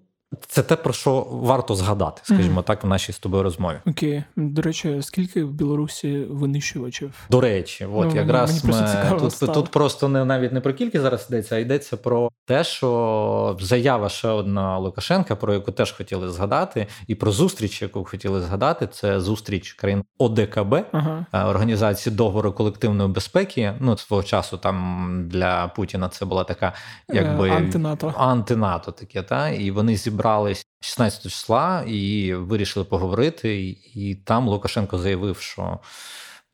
це 0.48 0.64
те, 0.64 0.76
про 0.76 0.94
що 0.94 1.28
варто 1.32 1.76
згадати, 1.76 2.22
скажімо 2.24 2.62
так, 2.62 2.84
в 2.84 2.88
нашій 2.88 3.12
з 3.12 3.20
тобою 3.20 3.44
розмові. 3.44 3.78
Окей, 3.86 4.24
до 4.36 4.62
речі, 4.62 4.98
скільки 5.02 5.44
в 5.44 5.52
Білорусі 5.52 6.26
винищувачів? 6.30 7.14
До 7.30 7.42
речі, 7.42 7.86
от 7.94 8.10
ну, 8.10 8.16
якраз 8.16 8.66
ми 8.66 8.74
тут 9.20 9.54
тут 9.54 9.70
просто 9.70 10.10
не 10.10 10.26
навіть 10.26 10.52
не 10.52 10.62
про 10.62 10.74
кількість 10.74 11.02
зараз 11.02 11.26
йдеться, 11.30 11.56
а 11.56 11.60
йдеться 11.60 11.98
про 11.98 12.30
те, 12.46 12.64
що 12.64 13.58
заява 13.62 14.10
ще 14.10 14.28
одна 14.28 14.78
Лукашенка, 14.78 15.36
про 15.36 15.54
яку 15.54 15.72
теж 15.72 15.92
хотіли 15.92 16.30
згадати, 16.30 16.88
і 17.08 17.16
про 17.16 17.32
зустріч, 17.32 17.82
яку 17.82 18.04
хотіли 18.04 18.42
згадати, 18.42 18.88
це 18.88 19.20
зустріч 19.20 19.74
країн 19.74 20.04
ОДКБ 20.18 20.76
ага. 20.92 21.26
Е, 21.34 21.44
організації 21.44 22.16
договору 22.16 22.52
колективної 22.52 23.10
безпеки. 23.10 23.74
Ну 23.80 23.98
свого 23.98 24.24
часу 24.24 24.58
там 24.58 25.28
для 25.28 25.68
Путіна 25.68 26.10
це 26.10 26.26
була 26.26 26.44
така, 26.44 26.74
якби 27.10 27.50
антинато, 27.50 28.14
антинато 28.18 28.92
таке, 28.92 29.24
та 29.24 29.50
і 29.50 29.72
вони 29.72 29.96
зібрали 29.96 30.25
зібрались 30.26 30.66
16 30.80 31.24
числа 31.24 31.84
і 31.88 32.34
вирішили 32.34 32.86
поговорити. 32.86 33.78
І 33.94 34.18
там 34.26 34.48
Лукашенко 34.48 34.98
заявив, 34.98 35.38
що 35.38 35.80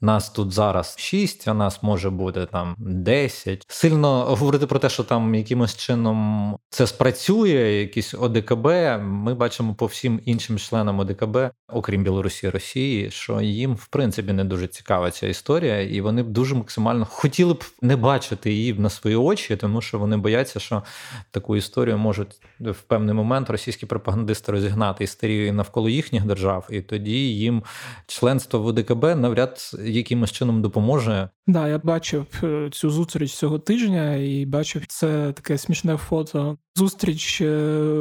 нас 0.01 0.29
тут 0.29 0.51
зараз 0.51 0.95
6, 0.97 1.47
а 1.47 1.53
нас 1.53 1.83
може 1.83 2.09
бути 2.09 2.45
там 2.45 2.75
10. 2.77 3.65
Сильно 3.67 4.25
говорити 4.25 4.67
про 4.67 4.79
те, 4.79 4.89
що 4.89 5.03
там 5.03 5.35
якимось 5.35 5.75
чином 5.77 6.57
це 6.69 6.87
спрацює, 6.87 7.51
якісь 7.51 8.13
ОДКБ. 8.13 8.67
Ми 9.01 9.33
бачимо 9.33 9.75
по 9.75 9.85
всім 9.85 10.19
іншим 10.25 10.57
членам 10.57 10.99
ОДКБ, 10.99 11.37
окрім 11.67 12.03
Білорусі 12.03 12.47
і 12.47 12.49
Росії, 12.49 13.11
що 13.11 13.41
їм 13.41 13.75
в 13.75 13.87
принципі 13.87 14.33
не 14.33 14.43
дуже 14.43 14.67
цікава 14.67 15.11
ця 15.11 15.27
історія, 15.27 15.81
і 15.81 16.01
вони 16.01 16.23
б 16.23 16.29
дуже 16.29 16.55
максимально 16.55 17.05
хотіли 17.05 17.53
б 17.53 17.63
не 17.81 17.95
бачити 17.95 18.51
її 18.51 18.73
на 18.73 18.89
свої 18.89 19.15
очі, 19.15 19.55
тому 19.55 19.81
що 19.81 19.99
вони 19.99 20.17
бояться, 20.17 20.59
що 20.59 20.83
таку 21.31 21.55
історію 21.55 21.97
можуть 21.97 22.41
в 22.59 22.81
певний 22.81 23.15
момент 23.15 23.49
російські 23.49 23.85
пропагандисти 23.85 24.51
розігнати 24.51 25.03
істерію 25.03 25.53
навколо 25.53 25.89
їхніх 25.89 26.25
держав, 26.25 26.67
і 26.69 26.81
тоді 26.81 27.35
їм 27.35 27.63
членство 28.07 28.59
в 28.59 28.65
ОДКБ 28.65 29.03
навряд 29.03 29.71
якимось 29.95 30.31
чином 30.31 30.61
допоможе. 30.61 31.29
Да, 31.47 31.67
я 31.67 31.77
бачив 31.77 32.25
е, 32.43 32.69
цю 32.71 32.89
зустріч 32.89 33.33
цього 33.33 33.59
тижня 33.59 34.15
і 34.15 34.45
бачив 34.45 34.85
це 34.87 35.31
таке 35.31 35.57
смішне 35.57 35.97
фото. 35.97 36.57
Зустріч 36.75 37.41
е, 37.41 37.93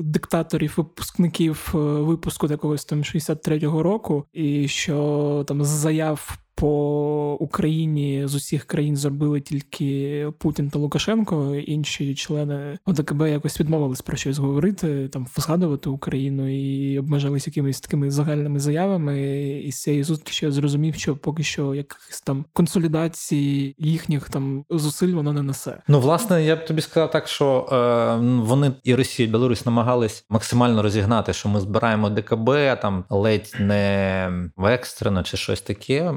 диктаторів, 0.00 0.74
випускників 0.76 1.72
е, 1.74 1.78
випуску 1.78 2.48
там 2.48 3.02
63-го 3.02 3.82
року, 3.82 4.24
і 4.32 4.68
що 4.68 5.44
там 5.48 5.64
з 5.64 5.68
заяв 5.68 6.38
по 6.60 7.36
Україні 7.40 8.22
з 8.24 8.34
усіх 8.34 8.64
країн 8.64 8.96
зробили 8.96 9.40
тільки 9.40 10.26
Путін 10.38 10.70
та 10.70 10.78
Лукашенко. 10.78 11.54
Інші 11.54 12.14
члени 12.14 12.78
ОДКБ 12.86 13.22
якось 13.26 13.60
відмовились 13.60 14.00
про 14.00 14.16
щось 14.16 14.38
говорити, 14.38 15.08
там 15.08 15.26
згадувати 15.36 15.90
Україну 15.90 16.48
і 16.48 16.98
обмежились 16.98 17.46
якимись 17.46 17.80
такими 17.80 18.10
загальними 18.10 18.60
заявами. 18.60 19.20
І 19.64 19.72
з 19.72 19.82
цієї 19.82 20.02
зустрічі 20.02 20.46
я 20.46 20.52
зрозумів, 20.52 20.94
що 20.94 21.16
поки 21.16 21.42
що 21.42 21.74
якихось 21.74 22.20
там 22.20 22.44
консолідації 22.52 23.74
їхніх 23.78 24.28
там 24.28 24.64
зусиль 24.70 25.12
воно 25.12 25.32
не 25.32 25.42
несе. 25.42 25.78
Ну 25.88 26.00
власне, 26.00 26.44
я 26.44 26.56
б 26.56 26.66
тобі 26.66 26.80
сказав 26.80 27.10
так, 27.10 27.28
що 27.28 27.68
е, 27.72 28.16
вони 28.42 28.72
і 28.84 28.94
Росія, 28.94 29.28
і 29.28 29.32
Білорусь 29.32 29.66
намагались 29.66 30.24
максимально 30.30 30.82
розігнати, 30.82 31.32
що 31.32 31.48
ми 31.48 31.60
збираємо 31.60 32.10
ДКБ 32.10 32.50
там 32.82 33.04
ледь 33.10 33.56
не 33.60 34.50
в 34.56 34.66
екстрено 34.66 35.22
чи 35.22 35.36
щось 35.36 35.60
таке 35.60 36.14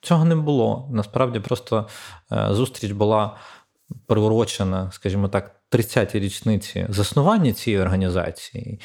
цього 0.00 0.24
не 0.24 0.36
було. 0.36 0.88
Насправді 0.92 1.40
просто 1.40 1.86
е, 2.32 2.48
зустріч 2.50 2.92
була 2.92 3.36
приурочена, 4.06 4.90
скажімо 4.92 5.28
так, 5.28 5.60
30-й 5.70 6.18
річниці 6.18 6.86
заснування 6.88 7.52
цієї 7.52 7.82
організації. 7.82 8.80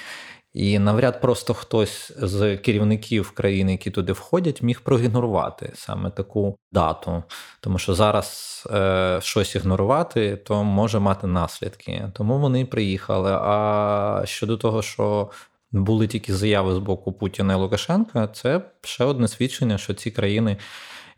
І 0.54 0.80
навряд 0.80 1.22
просто 1.22 1.54
хтось 1.54 2.12
з 2.18 2.58
керівників 2.58 3.32
країни, 3.32 3.72
які 3.72 3.92
туди 3.92 4.12
входять, 4.12 4.62
міг 4.62 4.82
проігнорувати 4.82 5.72
саме 5.76 6.10
таку 6.10 6.58
дату. 6.72 7.24
Тому 7.62 7.78
що 7.78 7.94
зараз 7.94 8.64
е, 8.72 9.20
щось 9.22 9.56
ігнорувати, 9.56 10.36
то 10.36 10.64
може 10.64 11.00
мати 11.00 11.28
наслідки. 11.28 12.12
Тому 12.14 12.40
вони 12.40 12.66
приїхали. 12.66 13.32
А 13.32 14.22
щодо 14.26 14.58
того, 14.58 14.82
що 14.82 15.30
були 15.72 16.08
тільки 16.08 16.36
заяви 16.36 16.76
з 16.76 16.78
боку 16.78 17.14
Путіна 17.14 17.54
і 17.54 17.58
Лукашенка, 17.58 18.28
це 18.28 18.62
ще 18.82 19.04
одне 19.04 19.28
свідчення, 19.28 19.78
що 19.78 19.94
ці 19.94 20.12
країни, 20.12 20.58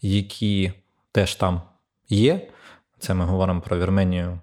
які 0.01 0.71
теж 1.11 1.35
там 1.35 1.61
є, 2.09 2.47
це 2.99 3.13
ми 3.13 3.25
говоримо 3.25 3.61
про 3.61 3.77
Вірменію. 3.77 4.39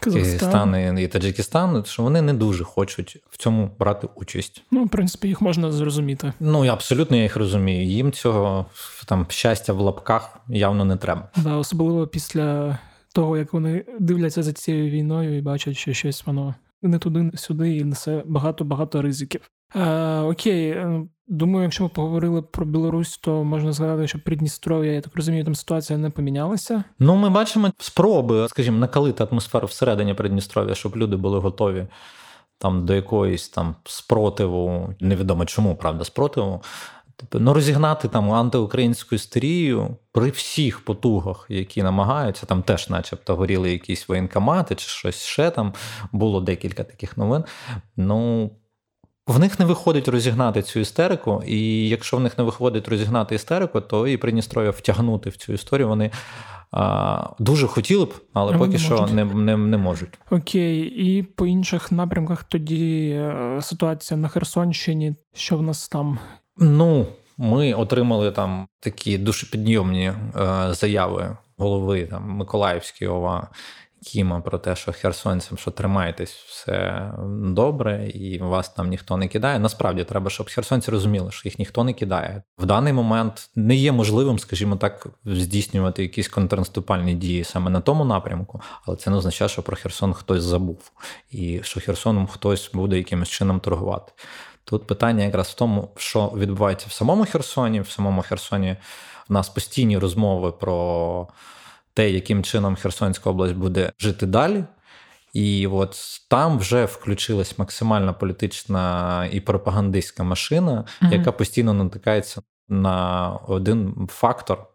Киргизстан 0.00 0.98
і 0.98 1.08
Таджикистан, 1.08 1.84
що 1.84 2.02
вони 2.02 2.22
не 2.22 2.34
дуже 2.34 2.64
хочуть 2.64 3.16
в 3.30 3.36
цьому 3.36 3.70
брати 3.78 4.08
участь. 4.14 4.62
Ну, 4.70 4.84
в 4.84 4.88
принципі, 4.88 5.28
їх 5.28 5.40
можна 5.40 5.72
зрозуміти. 5.72 6.32
Ну 6.40 6.66
абсолютно 6.66 7.16
я 7.16 7.22
їх 7.22 7.36
розумію. 7.36 7.84
Їм 7.84 8.12
цього 8.12 8.66
там 9.06 9.26
щастя 9.28 9.72
в 9.72 9.80
лапках 9.80 10.40
явно 10.48 10.84
не 10.84 10.96
треба. 10.96 11.28
Да, 11.36 11.56
особливо 11.56 12.06
після 12.06 12.78
того, 13.12 13.36
як 13.36 13.52
вони 13.52 13.84
дивляться 13.98 14.42
за 14.42 14.52
цією 14.52 14.90
війною 14.90 15.38
і 15.38 15.40
бачать, 15.40 15.76
що 15.76 15.92
щось 15.92 16.26
воно 16.26 16.54
не 16.88 16.98
туди, 16.98 17.22
не 17.22 17.36
сюди, 17.36 17.76
і 17.76 17.84
несе 17.84 18.22
багато-багато 18.26 19.02
ризиків. 19.02 19.40
Е, 19.74 20.20
Окей, 20.20 20.70
е, 20.70 21.02
думаю, 21.26 21.62
якщо 21.62 21.84
ми 21.84 21.88
поговорили 21.88 22.42
про 22.42 22.66
Білорусь, 22.66 23.18
то 23.18 23.44
можна 23.44 23.72
згадати, 23.72 24.08
що 24.08 24.18
Придністров'я, 24.24 24.92
я 24.92 25.00
так 25.00 25.16
розумію, 25.16 25.44
там 25.44 25.54
ситуація 25.54 25.98
не 25.98 26.10
помінялася. 26.10 26.84
Ну, 26.98 27.16
ми 27.16 27.30
бачимо 27.30 27.72
спроби, 27.78 28.48
скажімо, 28.48 28.78
накалити 28.78 29.24
атмосферу 29.30 29.66
всередині 29.66 30.14
Придністров'я, 30.14 30.74
щоб 30.74 30.96
люди 30.96 31.16
були 31.16 31.38
готові 31.38 31.86
там 32.58 32.86
до 32.86 32.94
якоїсь 32.94 33.48
там 33.48 33.74
спротиву, 33.84 34.94
невідомо 35.00 35.44
чому, 35.44 35.76
правда, 35.76 36.04
спротиву. 36.04 36.62
Тобто, 37.18 37.40
ну, 37.40 37.52
розігнати 37.52 38.08
там 38.08 38.32
антиукраїнську 38.32 39.14
істерію 39.14 39.96
при 40.12 40.30
всіх 40.30 40.84
потугах, 40.84 41.46
які 41.48 41.82
намагаються, 41.82 42.46
там 42.46 42.62
теж, 42.62 42.90
начебто, 42.90 43.36
горіли 43.36 43.72
якісь 43.72 44.08
воєнкомати 44.08 44.74
чи 44.74 44.88
щось 44.88 45.22
ще 45.22 45.50
там. 45.50 45.72
Було 46.12 46.40
декілька 46.40 46.84
таких 46.84 47.16
новин. 47.16 47.44
Ну, 47.96 48.50
в 49.26 49.38
них 49.38 49.58
не 49.58 49.64
виходить 49.64 50.08
розігнати 50.08 50.62
цю 50.62 50.80
істерику, 50.80 51.42
і 51.46 51.88
якщо 51.88 52.16
в 52.16 52.20
них 52.20 52.38
не 52.38 52.44
виходить 52.44 52.88
розігнати 52.88 53.34
істерику, 53.34 53.80
то 53.80 54.08
і 54.08 54.16
Придністров'я 54.16 54.70
втягнути 54.70 55.30
в 55.30 55.36
цю 55.36 55.52
історію 55.52 55.88
вони 55.88 56.10
а, 56.70 57.28
дуже 57.38 57.66
хотіли 57.66 58.04
б, 58.04 58.14
але 58.32 58.54
а 58.54 58.58
поки 58.58 58.78
що 58.78 59.08
не, 59.12 59.24
не, 59.24 59.56
не 59.56 59.76
можуть. 59.76 60.18
Окей, 60.30 60.80
і 60.80 61.22
по 61.22 61.46
інших 61.46 61.92
напрямках 61.92 62.44
тоді 62.44 63.08
е, 63.08 63.58
ситуація 63.62 64.20
на 64.20 64.28
Херсонщині, 64.28 65.14
що 65.34 65.56
в 65.56 65.62
нас 65.62 65.88
там? 65.88 66.18
Ну, 66.58 67.06
ми 67.38 67.74
отримали 67.74 68.30
там 68.30 68.68
такі 68.80 69.18
душепідйомні 69.18 70.06
е, 70.06 70.14
заяви 70.70 71.36
голови 71.58 72.06
там 72.06 72.30
Миколаївської 72.30 73.10
ОВА 73.10 73.48
Кіма 74.06 74.40
про 74.40 74.58
те, 74.58 74.76
що 74.76 74.92
херсонцям, 74.92 75.58
що 75.58 75.70
тримайтесь, 75.70 76.32
все 76.32 77.10
добре, 77.40 78.08
і 78.08 78.38
вас 78.38 78.68
там 78.68 78.88
ніхто 78.88 79.16
не 79.16 79.28
кидає. 79.28 79.58
Насправді 79.58 80.04
треба, 80.04 80.30
щоб 80.30 80.50
херсонці 80.50 80.90
розуміли, 80.90 81.30
що 81.30 81.48
їх 81.48 81.58
ніхто 81.58 81.84
не 81.84 81.92
кидає. 81.92 82.42
В 82.58 82.66
даний 82.66 82.92
момент 82.92 83.50
не 83.56 83.74
є 83.74 83.92
можливим, 83.92 84.38
скажімо 84.38 84.76
так, 84.76 85.06
здійснювати 85.24 86.02
якісь 86.02 86.28
контрнаступальні 86.28 87.14
дії 87.14 87.44
саме 87.44 87.70
на 87.70 87.80
тому 87.80 88.04
напрямку, 88.04 88.60
але 88.86 88.96
це 88.96 89.10
не 89.10 89.16
означає, 89.16 89.48
що 89.48 89.62
про 89.62 89.76
Херсон 89.76 90.12
хтось 90.12 90.42
забув, 90.42 90.90
і 91.30 91.60
що 91.62 91.80
Херсоном 91.80 92.26
хтось 92.26 92.70
буде 92.74 92.96
якимось 92.96 93.28
чином 93.28 93.60
торгувати. 93.60 94.12
Тут 94.68 94.86
питання 94.86 95.24
якраз 95.24 95.48
в 95.48 95.54
тому, 95.54 95.88
що 95.96 96.32
відбувається 96.36 96.86
в 96.88 96.92
самому 96.92 97.24
Херсоні. 97.24 97.80
В 97.80 97.88
самому 97.88 98.22
Херсоні 98.22 98.76
в 99.28 99.32
нас 99.32 99.48
постійні 99.48 99.98
розмови 99.98 100.52
про 100.52 101.28
те, 101.94 102.10
яким 102.10 102.42
чином 102.42 102.76
Херсонська 102.76 103.30
область 103.30 103.54
буде 103.54 103.92
жити 103.98 104.26
далі. 104.26 104.64
І 105.32 105.66
от 105.66 105.96
там 106.30 106.58
вже 106.58 106.84
включилась 106.84 107.58
максимальна 107.58 108.12
політична 108.12 109.28
і 109.32 109.40
пропагандистська 109.40 110.22
машина, 110.22 110.84
mm 111.02 111.12
яка 111.12 111.32
постійно 111.32 111.74
натикається 111.74 112.42
на 112.68 113.28
один 113.48 114.08
фактор, 114.10 114.66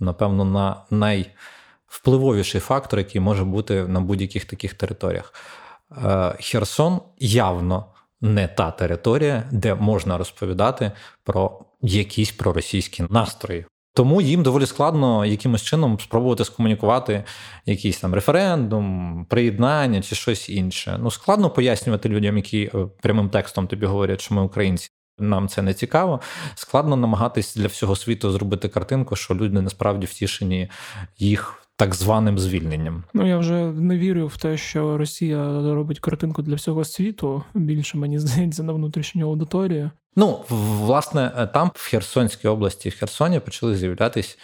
напевно, 0.00 0.44
на 0.44 0.76
найвпливовіший 0.90 2.60
фактор, 2.60 2.98
який 2.98 3.20
може 3.20 3.44
бути 3.44 3.86
на 3.86 4.00
будь-яких 4.00 4.44
таких 4.44 4.74
територіях. 4.74 5.34
Е, 6.04 6.36
Херсон 6.40 7.00
явно 7.18 7.84
не 8.22 8.48
та 8.48 8.70
територія, 8.70 9.44
де 9.50 9.74
можна 9.74 10.18
розповідати 10.18 10.92
про 11.24 11.60
якісь 11.80 12.32
проросійські 12.32 13.04
настрої. 13.10 13.66
Тому 13.94 14.20
їм 14.20 14.42
доволі 14.42 14.66
складно 14.66 15.24
якимось 15.24 15.62
чином 15.62 16.00
спробувати 16.00 16.44
скомунікувати 16.44 17.24
якийсь 17.66 18.00
там 18.00 18.14
референдум, 18.14 19.26
приєднання 19.28 20.02
чи 20.02 20.14
щось 20.14 20.48
інше. 20.48 20.98
Ну 21.02 21.10
складно 21.10 21.50
пояснювати 21.50 22.08
людям, 22.08 22.36
які 22.36 22.70
е, 22.74 22.86
прямим 23.02 23.30
текстом 23.30 23.66
тобі 23.66 23.86
говорять, 23.86 24.20
що 24.20 24.34
ми 24.34 24.42
українці. 24.42 24.88
Нам 25.18 25.48
це 25.48 25.62
не 25.62 25.74
цікаво. 25.74 26.20
Складно 26.54 26.96
намагатись 26.96 27.56
для 27.56 27.66
всього 27.66 27.96
світу 27.96 28.30
зробити 28.30 28.68
картинку, 28.68 29.16
що 29.16 29.34
люди 29.34 29.60
насправді 29.60 30.06
втішені 30.06 30.70
їх 31.18 31.61
так 31.82 31.94
званим 31.94 32.38
звільненням. 32.38 33.04
Ну 33.14 33.28
я 33.28 33.38
вже 33.38 33.64
не 33.66 33.98
вірю 33.98 34.26
в 34.26 34.36
те, 34.36 34.56
що 34.56 34.98
Росія 34.98 35.62
робить 35.74 36.00
картинку 36.00 36.42
для 36.42 36.54
всього 36.54 36.84
світу. 36.84 37.42
Більше 37.54 37.98
мені 37.98 38.18
здається 38.18 38.62
на 38.62 38.72
внутрішню 38.72 39.26
аудиторію. 39.26 39.90
Ну 40.16 40.40
власне, 40.48 41.32
е, 41.38 41.46
там 41.46 41.70
в 41.74 41.90
Херсонській 41.90 42.48
області, 42.48 42.88
в 42.88 42.98
Херсоні 42.98 43.40
почали 43.40 43.76
з'являтись. 43.76 44.38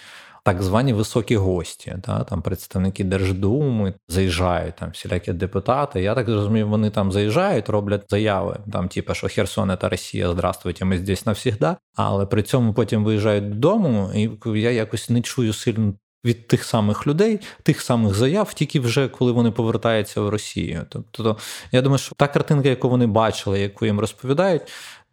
Так 0.44 0.62
звані 0.62 0.92
високі 0.92 1.36
гості, 1.36 1.96
та, 2.02 2.24
там 2.24 2.42
представники 2.42 3.04
Держдуми 3.04 3.94
заїжджають, 4.08 4.76
там 4.76 4.90
всілякі 4.90 5.32
депутати. 5.32 6.02
Я 6.02 6.14
так 6.14 6.26
зрозумів, 6.26 6.68
вони 6.68 6.90
там 6.90 7.12
заїжджають, 7.12 7.68
роблять 7.68 8.04
заяви, 8.08 8.56
там, 8.72 8.88
типу, 8.88 9.14
що 9.14 9.28
Херсон 9.28 9.76
та 9.80 9.88
Росія, 9.88 10.30
здравствуйте, 10.32 10.84
ми 10.84 10.98
здесь 10.98 11.26
навсігда. 11.26 11.76
Але 11.96 12.26
при 12.26 12.42
цьому 12.42 12.74
потім 12.74 13.04
виїжджають 13.04 13.50
додому, 13.50 14.10
і 14.14 14.30
я 14.60 14.70
якось 14.70 15.10
не 15.10 15.22
чую 15.22 15.52
сильно 15.52 15.92
від 16.24 16.48
тих 16.48 16.64
самих 16.64 17.06
людей, 17.06 17.40
тих 17.62 17.80
самих 17.80 18.14
заяв, 18.14 18.54
тільки 18.54 18.80
вже 18.80 19.08
коли 19.08 19.32
вони 19.32 19.50
повертаються 19.50 20.20
в 20.20 20.28
Росію. 20.28 20.86
Тобто, 20.88 21.36
я 21.72 21.82
думаю, 21.82 21.98
що 21.98 22.14
та 22.14 22.28
картинка, 22.28 22.68
яку 22.68 22.88
вони 22.88 23.06
бачили, 23.06 23.60
яку 23.60 23.86
їм 23.86 24.00
розповідають, 24.00 24.62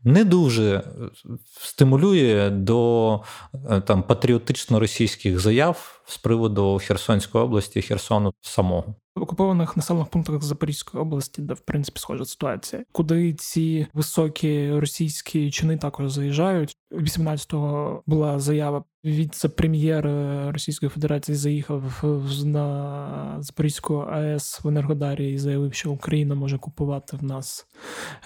не 0.03 0.23
дуже 0.23 0.83
стимулює 1.61 2.49
до 2.49 3.21
е, 3.69 3.81
там 3.81 4.03
патріотично 4.03 4.79
російських 4.79 5.39
заяв 5.39 6.01
з 6.05 6.17
приводу 6.17 6.81
Херсонської 6.83 7.43
області, 7.43 7.81
Херсону 7.81 8.33
самого. 8.41 8.95
Окупованих 9.25 9.77
населених 9.77 10.07
пунктах 10.07 10.43
Запорізької 10.43 11.01
області, 11.01 11.41
де 11.41 11.53
в 11.53 11.59
принципі 11.59 11.99
схожа 11.99 12.25
ситуація, 12.25 12.83
куди 12.91 13.33
ці 13.33 13.87
високі 13.93 14.71
російські 14.71 15.51
чини 15.51 15.77
також 15.77 16.11
заїжджають. 16.11 16.77
18-го 16.91 18.03
була 18.05 18.39
заява 18.39 18.83
віце-прем'єр 19.05 20.03
Російської 20.53 20.89
Федерації 20.89 21.35
заїхав 21.35 21.83
на 22.43 23.37
Запорізьку 23.39 23.95
АЕС 23.95 24.61
в 24.63 24.67
Енергодарі 24.67 25.33
і 25.33 25.37
заявив, 25.37 25.73
що 25.73 25.91
Україна 25.91 26.35
може 26.35 26.57
купувати 26.57 27.17
в 27.17 27.23
нас 27.23 27.67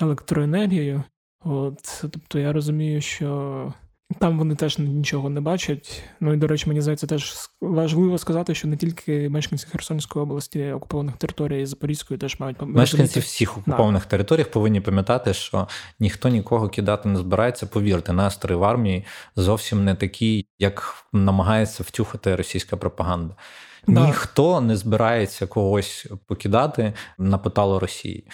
електроенергію. 0.01 1.03
От, 1.43 2.01
тобто 2.01 2.39
я 2.39 2.53
розумію, 2.53 3.01
що 3.01 3.73
там 4.17 4.37
вони 4.37 4.55
теж 4.55 4.79
нічого 4.79 5.29
не 5.29 5.41
бачать. 5.41 6.03
Ну 6.19 6.33
і 6.33 6.37
до 6.37 6.47
речі, 6.47 6.67
мені 6.67 6.81
здається, 6.81 7.07
теж 7.07 7.33
важливо 7.61 8.17
сказати, 8.17 8.55
що 8.55 8.67
не 8.67 8.77
тільки 8.77 9.29
мешканці 9.29 9.67
Херсонської 9.67 10.23
області, 10.23 10.71
окупованих 10.71 11.17
територій 11.17 11.65
Запорізької 11.65 12.17
теж 12.17 12.39
мають 12.39 12.57
мешканці 12.61 13.19
всіх 13.19 13.57
окупованих 13.57 14.03
да. 14.03 14.09
територіях 14.09 14.51
повинні 14.51 14.81
пам'ятати, 14.81 15.33
що 15.33 15.67
ніхто 15.99 16.29
нікого 16.29 16.69
кидати 16.69 17.09
не 17.09 17.19
збирається. 17.19 17.65
Повірте, 17.65 18.13
настрої 18.13 18.59
в 18.59 18.63
армії 18.63 19.05
зовсім 19.35 19.83
не 19.83 19.95
такі, 19.95 20.45
як 20.59 21.05
намагається 21.13 21.83
втюхати 21.83 22.35
російська 22.35 22.77
пропаганда. 22.77 23.35
Да. 23.87 24.05
Ніхто 24.05 24.61
не 24.61 24.75
збирається 24.75 25.47
когось 25.47 26.07
покидати 26.27 26.93
на 27.17 27.37
потало 27.37 27.79
Росії 27.79 28.27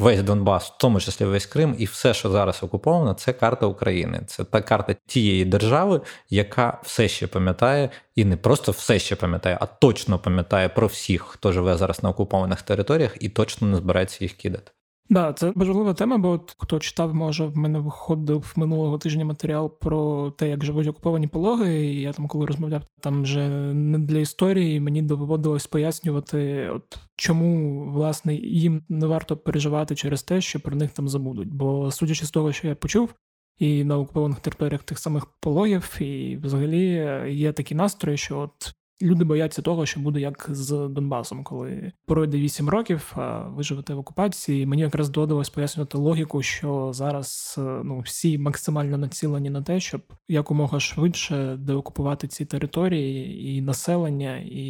весь 0.00 0.22
Донбас, 0.22 0.70
в 0.70 0.78
тому 0.78 1.00
числі 1.00 1.24
весь 1.24 1.46
Крим, 1.46 1.74
і 1.78 1.84
все, 1.84 2.14
що 2.14 2.30
зараз 2.30 2.62
окуповано, 2.62 3.14
це 3.14 3.32
карта 3.32 3.66
України. 3.66 4.22
Це 4.26 4.44
та 4.44 4.62
карта 4.62 4.96
тієї 5.06 5.44
держави, 5.44 6.00
яка 6.30 6.80
все 6.82 7.08
ще 7.08 7.26
пам'ятає, 7.26 7.90
і 8.16 8.24
не 8.24 8.36
просто 8.36 8.72
все 8.72 8.98
ще 8.98 9.16
пам'ятає, 9.16 9.58
а 9.60 9.66
точно 9.66 10.18
пам'ятає 10.18 10.68
про 10.68 10.86
всіх, 10.86 11.22
хто 11.22 11.52
живе 11.52 11.76
зараз 11.76 12.02
на 12.02 12.08
окупованих 12.08 12.62
територіях, 12.62 13.16
і 13.20 13.28
точно 13.28 13.66
не 13.66 13.76
збирається 13.76 14.24
їх 14.24 14.32
кидати. 14.32 14.72
Да, 15.10 15.32
це 15.32 15.52
важлива 15.56 15.94
тема, 15.94 16.18
бо 16.18 16.30
от 16.30 16.56
хто 16.58 16.78
читав, 16.78 17.14
може 17.14 17.44
в 17.44 17.56
мене 17.56 17.78
виходив 17.78 18.52
минулого 18.56 18.98
тижня 18.98 19.24
матеріал 19.24 19.78
про 19.78 20.30
те, 20.30 20.48
як 20.48 20.64
живуть 20.64 20.86
окуповані 20.86 21.26
пологи. 21.26 21.84
І 21.84 22.00
я 22.00 22.12
там, 22.12 22.28
коли 22.28 22.46
розмовляв, 22.46 22.82
там 23.00 23.22
вже 23.22 23.48
не 23.74 23.98
для 23.98 24.18
історії, 24.18 24.80
мені 24.80 25.02
доводилось 25.02 25.66
пояснювати, 25.66 26.68
от 26.74 26.98
чому 27.16 27.84
власне 27.90 28.34
їм 28.34 28.82
не 28.88 29.06
варто 29.06 29.36
переживати 29.36 29.94
через 29.94 30.22
те, 30.22 30.40
що 30.40 30.60
про 30.60 30.76
них 30.76 30.90
там 30.90 31.08
забудуть. 31.08 31.54
Бо 31.54 31.90
судячи 31.90 32.26
з 32.26 32.30
того, 32.30 32.52
що 32.52 32.68
я 32.68 32.74
почув. 32.74 33.14
І 33.58 33.84
на 33.84 33.98
окупованих 33.98 34.40
територіях 34.40 34.82
тих 34.82 34.98
самих 34.98 35.26
пологів, 35.40 35.96
і 36.00 36.38
взагалі 36.42 36.86
є 37.28 37.52
такі 37.52 37.74
настрої, 37.74 38.18
що 38.18 38.38
от 38.38 38.74
Люди 39.02 39.24
бояться 39.24 39.62
того, 39.62 39.86
що 39.86 40.00
буде 40.00 40.20
як 40.20 40.46
з 40.50 40.88
Донбасом, 40.88 41.44
коли 41.44 41.92
пройде 42.06 42.38
8 42.38 42.68
років, 42.68 43.12
а 43.16 43.38
ви 43.38 43.62
живете 43.62 43.94
в 43.94 43.98
окупації. 43.98 44.66
Мені 44.66 44.82
якраз 44.82 45.08
доводилось 45.08 45.50
пояснювати 45.50 45.98
логіку, 45.98 46.42
що 46.42 46.90
зараз 46.92 47.54
е, 47.58 47.60
ну 47.84 48.00
всі 48.00 48.38
максимально 48.38 48.98
націлені 48.98 49.50
на 49.50 49.62
те, 49.62 49.80
щоб 49.80 50.00
якомога 50.28 50.80
швидше 50.80 51.56
деокупувати 51.58 52.28
ці 52.28 52.44
території, 52.44 53.48
і 53.56 53.62
населення, 53.62 54.36
і 54.36 54.64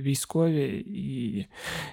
військові, 0.00 0.64
і 0.86 1.46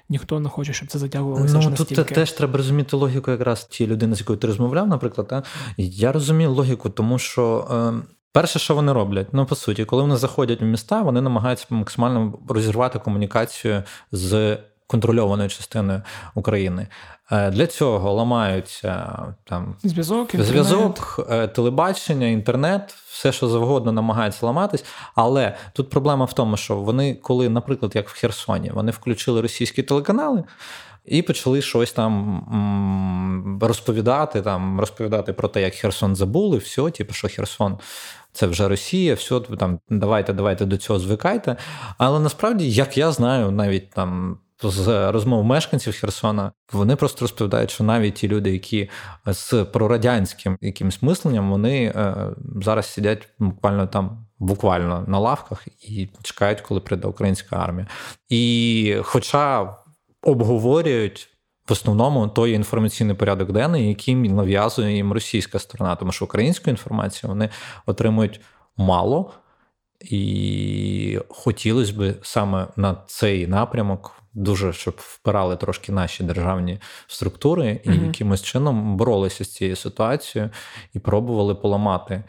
ніхто 0.09 0.39
не 0.39 0.49
хоче, 0.49 0.73
щоб 0.73 0.89
це 0.89 0.99
затягувалося. 0.99 1.59
Ну 1.69 1.75
тут 1.75 2.07
теж 2.07 2.31
треба 2.31 2.57
розуміти 2.57 2.95
логіку, 2.95 3.31
якраз 3.31 3.65
ті 3.65 3.87
людини, 3.87 4.15
з 4.15 4.19
якою 4.19 4.39
ти 4.39 4.47
розмовляв, 4.47 4.87
наприклад. 4.87 5.27
Та? 5.27 5.43
Я 5.77 6.11
розумію 6.11 6.51
логіку, 6.51 6.89
тому 6.89 7.19
що. 7.19 7.67
Е... 7.71 8.22
Перше, 8.33 8.59
що 8.59 8.75
вони 8.75 8.93
роблять, 8.93 9.27
ну 9.31 9.45
по 9.45 9.55
суті, 9.55 9.85
коли 9.85 10.01
вони 10.01 10.15
заходять 10.15 10.61
в 10.61 10.63
міста, 10.63 11.01
вони 11.01 11.21
намагаються 11.21 11.65
максимально 11.69 12.33
розірвати 12.49 12.99
комунікацію 12.99 13.83
з 14.11 14.57
контрольованою 14.87 15.49
частиною 15.49 16.01
України. 16.35 16.87
Е, 17.31 17.51
для 17.51 17.67
цього 17.67 18.13
ламаються 18.13 19.19
там 19.43 19.75
зв'язок, 19.83 20.35
зв'язок, 20.35 21.27
е, 21.29 21.47
телебачення, 21.47 22.27
інтернет, 22.27 22.95
все, 23.09 23.31
що 23.31 23.47
завгодно, 23.47 23.91
намагаються 23.91 24.45
ламатись. 24.45 24.85
Але 25.15 25.55
тут 25.73 25.89
проблема 25.89 26.25
в 26.25 26.33
тому, 26.33 26.57
що 26.57 26.75
вони, 26.75 27.15
коли, 27.15 27.49
наприклад, 27.49 27.91
як 27.95 28.09
в 28.09 28.13
Херсоні, 28.13 28.71
вони 28.73 28.91
включили 28.91 29.41
російські 29.41 29.83
телеканали. 29.83 30.43
І 31.05 31.21
почали 31.21 31.61
щось 31.61 31.91
там 31.91 33.59
розповідати, 33.61 34.41
там 34.41 34.79
розповідати 34.79 35.33
про 35.33 35.47
те, 35.47 35.61
як 35.61 35.73
Херсон 35.73 36.15
забули, 36.15 36.57
все, 36.57 36.89
типу, 36.89 37.13
що 37.13 37.27
Херсон 37.27 37.77
це 38.33 38.47
вже 38.47 38.67
Росія, 38.67 39.13
все 39.13 39.39
там 39.39 39.79
давайте, 39.89 40.33
давайте 40.33 40.65
до 40.65 40.77
цього 40.77 40.99
звикайте. 40.99 41.55
Але 41.97 42.19
насправді, 42.19 42.71
як 42.71 42.97
я 42.97 43.11
знаю, 43.11 43.51
навіть 43.51 43.89
там. 43.89 44.37
З 44.65 45.11
розмов 45.11 45.43
мешканців 45.43 45.93
Херсона 45.93 46.51
вони 46.73 46.95
просто 46.95 47.21
розповідають, 47.21 47.71
що 47.71 47.83
навіть 47.83 48.13
ті 48.13 48.27
люди, 48.27 48.51
які 48.51 48.89
з 49.25 49.63
прорадянським 49.63 50.57
якимось 50.61 51.01
мисленням, 51.01 51.51
вони 51.51 51.83
е, 51.85 52.15
зараз 52.61 52.85
сидять 52.85 53.27
буквально 53.39 53.87
там, 53.87 54.25
буквально 54.39 55.05
на 55.07 55.19
лавках 55.19 55.67
і 55.81 56.09
чекають, 56.21 56.61
коли 56.61 56.79
прийде 56.79 57.07
українська 57.07 57.55
армія. 57.55 57.87
І, 58.29 58.97
хоча 59.01 59.75
обговорюють 60.21 61.32
в 61.67 61.71
основному 61.71 62.27
той 62.27 62.51
інформаційний 62.51 63.15
порядок 63.15 63.51
денний, 63.51 63.89
який 63.89 64.15
нав'язує 64.15 64.95
їм 64.95 65.13
російська 65.13 65.59
сторона, 65.59 65.95
тому 65.95 66.11
що 66.11 66.25
українську 66.25 66.69
інформацію 66.69 67.29
вони 67.29 67.49
отримують 67.85 68.41
мало, 68.77 69.31
і 70.01 71.19
хотілося 71.29 71.93
б 71.93 72.15
саме 72.21 72.67
на 72.75 72.97
цей 73.07 73.47
напрямок. 73.47 74.19
Дуже 74.35 74.73
щоб 74.73 74.95
впирали 74.97 75.55
трошки 75.55 75.91
наші 75.91 76.23
державні 76.23 76.79
структури 77.07 77.81
і 77.83 77.89
mm 77.89 78.05
якимось 78.05 78.43
чином 78.43 78.97
боролися 78.97 79.43
з 79.43 79.53
цією 79.53 79.75
ситуацією 79.75 80.49
і 80.93 80.99
пробували 80.99 81.55
поламати 81.55 82.23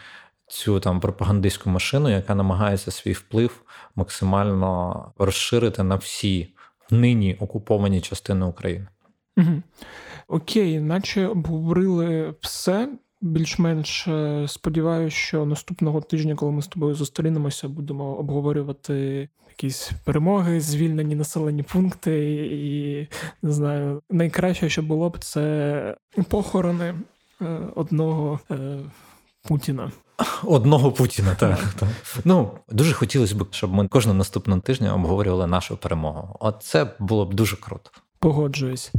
цю 0.49 0.81
там 0.81 1.01
пропагандистську 1.01 1.71
машину, 1.71 2.11
яка 2.11 2.35
намагається 2.35 2.91
свій 2.91 3.13
вплив 3.13 3.63
максимально 3.95 5.13
розширити 5.19 5.83
на 5.83 5.97
всі 5.97 6.55
нині 6.91 7.37
окуповані 7.41 8.01
частини 8.01 8.47
України. 8.47 8.87
Угу. 9.37 9.63
Окей, 10.29 10.81
наче 10.81 11.27
обговорили 11.27 12.35
все. 12.41 12.89
Більш-менш 13.21 14.09
е, 14.09 14.45
сподіваюся, 14.49 15.17
що 15.17 15.47
наступного 15.47 16.01
тижня, 16.01 16.35
коли 16.35 16.53
ми 16.53 16.63
з 16.63 16.67
тобою 16.67 16.95
зустрінемося, 16.95 17.69
будемо 17.69 18.05
обговорювати 18.05 19.29
якісь 19.49 19.91
перемоги, 20.05 20.61
звільнені 20.61 21.15
населені 21.15 21.63
пункти, 21.63 22.35
і 22.53 23.09
не 23.43 23.53
знаю, 23.53 24.03
найкраще, 24.11 24.69
що 24.69 24.83
було 24.83 25.11
б, 25.11 25.19
це 25.19 25.97
похорони 26.29 26.95
е, 27.43 27.59
одного 27.75 28.41
е, 28.51 28.79
Путіна. 29.49 29.93
Одного 30.45 30.93
Путіна, 30.93 31.35
так. 31.41 31.59
так. 31.79 31.89
Ну 32.25 32.51
дуже 32.69 32.93
хотілося 32.93 33.35
б, 33.35 33.47
щоб 33.51 33.73
ми 33.73 33.89
кожного 33.89 34.19
наступного 34.19 34.61
тижня 34.61 34.95
обговорювали 34.95 35.47
нашу 35.47 35.77
перемогу. 35.77 36.37
От 36.41 36.57
це 36.63 36.95
було 36.99 37.27
б 37.27 37.35
дуже 37.35 37.57
круто. 37.57 37.91
Погоджуюсь. 38.25 38.91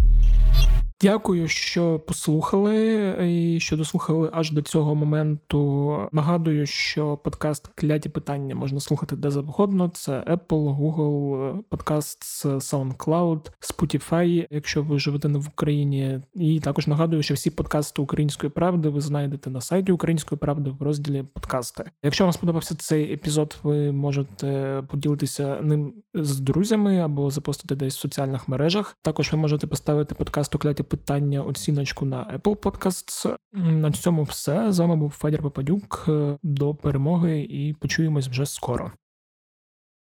Дякую, 1.01 1.47
що 1.47 1.99
послухали 1.99 3.15
і 3.29 3.59
що 3.59 3.77
дослухали 3.77 4.29
аж 4.33 4.51
до 4.51 4.61
цього 4.61 4.95
моменту. 4.95 6.09
Нагадую, 6.11 6.65
що 6.65 7.17
подкаст 7.17 7.67
Кляті 7.75 8.09
питання 8.09 8.55
можна 8.55 8.79
слухати 8.79 9.15
де 9.15 9.31
завгодно. 9.31 9.91
Це 9.93 10.11
Apple, 10.11 10.77
Google, 10.77 11.57
подкаст 11.69 12.23
з 12.23 12.45
SoundCloud, 12.45 13.51
Spotify, 13.61 14.47
якщо 14.49 14.83
ви 14.83 14.99
живете 14.99 15.27
не 15.27 15.39
в 15.39 15.47
Україні. 15.47 16.21
І 16.33 16.59
також 16.59 16.87
нагадую, 16.87 17.23
що 17.23 17.33
всі 17.33 17.49
подкасти 17.49 18.01
Української 18.01 18.49
правди 18.49 18.89
ви 18.89 19.01
знайдете 19.01 19.49
на 19.49 19.61
сайті 19.61 19.91
Української 19.91 20.39
правди 20.39 20.69
в 20.69 20.81
розділі 20.81 21.23
подкасти. 21.33 21.83
Якщо 22.03 22.23
вам 22.23 22.33
сподобався 22.33 22.75
цей 22.75 23.13
епізод, 23.13 23.57
ви 23.63 23.91
можете 23.91 24.81
поділитися 24.89 25.61
ним 25.61 25.93
з 26.13 26.39
друзями 26.39 26.99
або 26.99 27.31
запостити 27.31 27.75
десь 27.75 27.97
в 27.97 27.99
соціальних 27.99 28.47
мережах. 28.47 28.97
Також 29.01 29.31
ви 29.31 29.37
можете 29.37 29.67
поставити 29.67 30.15
подкаст 30.15 30.55
кляті 30.55 30.84
питання 30.89 31.41
оціночку 31.41 32.05
на 32.05 32.39
Apple 32.39 32.55
Podcasts. 32.55 33.35
На 33.53 33.91
цьому 33.91 34.23
все 34.23 34.71
з 34.71 34.79
вами 34.79 34.95
був 34.95 35.09
Федір 35.09 35.41
Попадюк. 35.41 36.09
До 36.43 36.75
перемоги 36.75 37.41
і 37.41 37.73
почуємось 37.73 38.27
вже 38.27 38.45
скоро. 38.45 38.91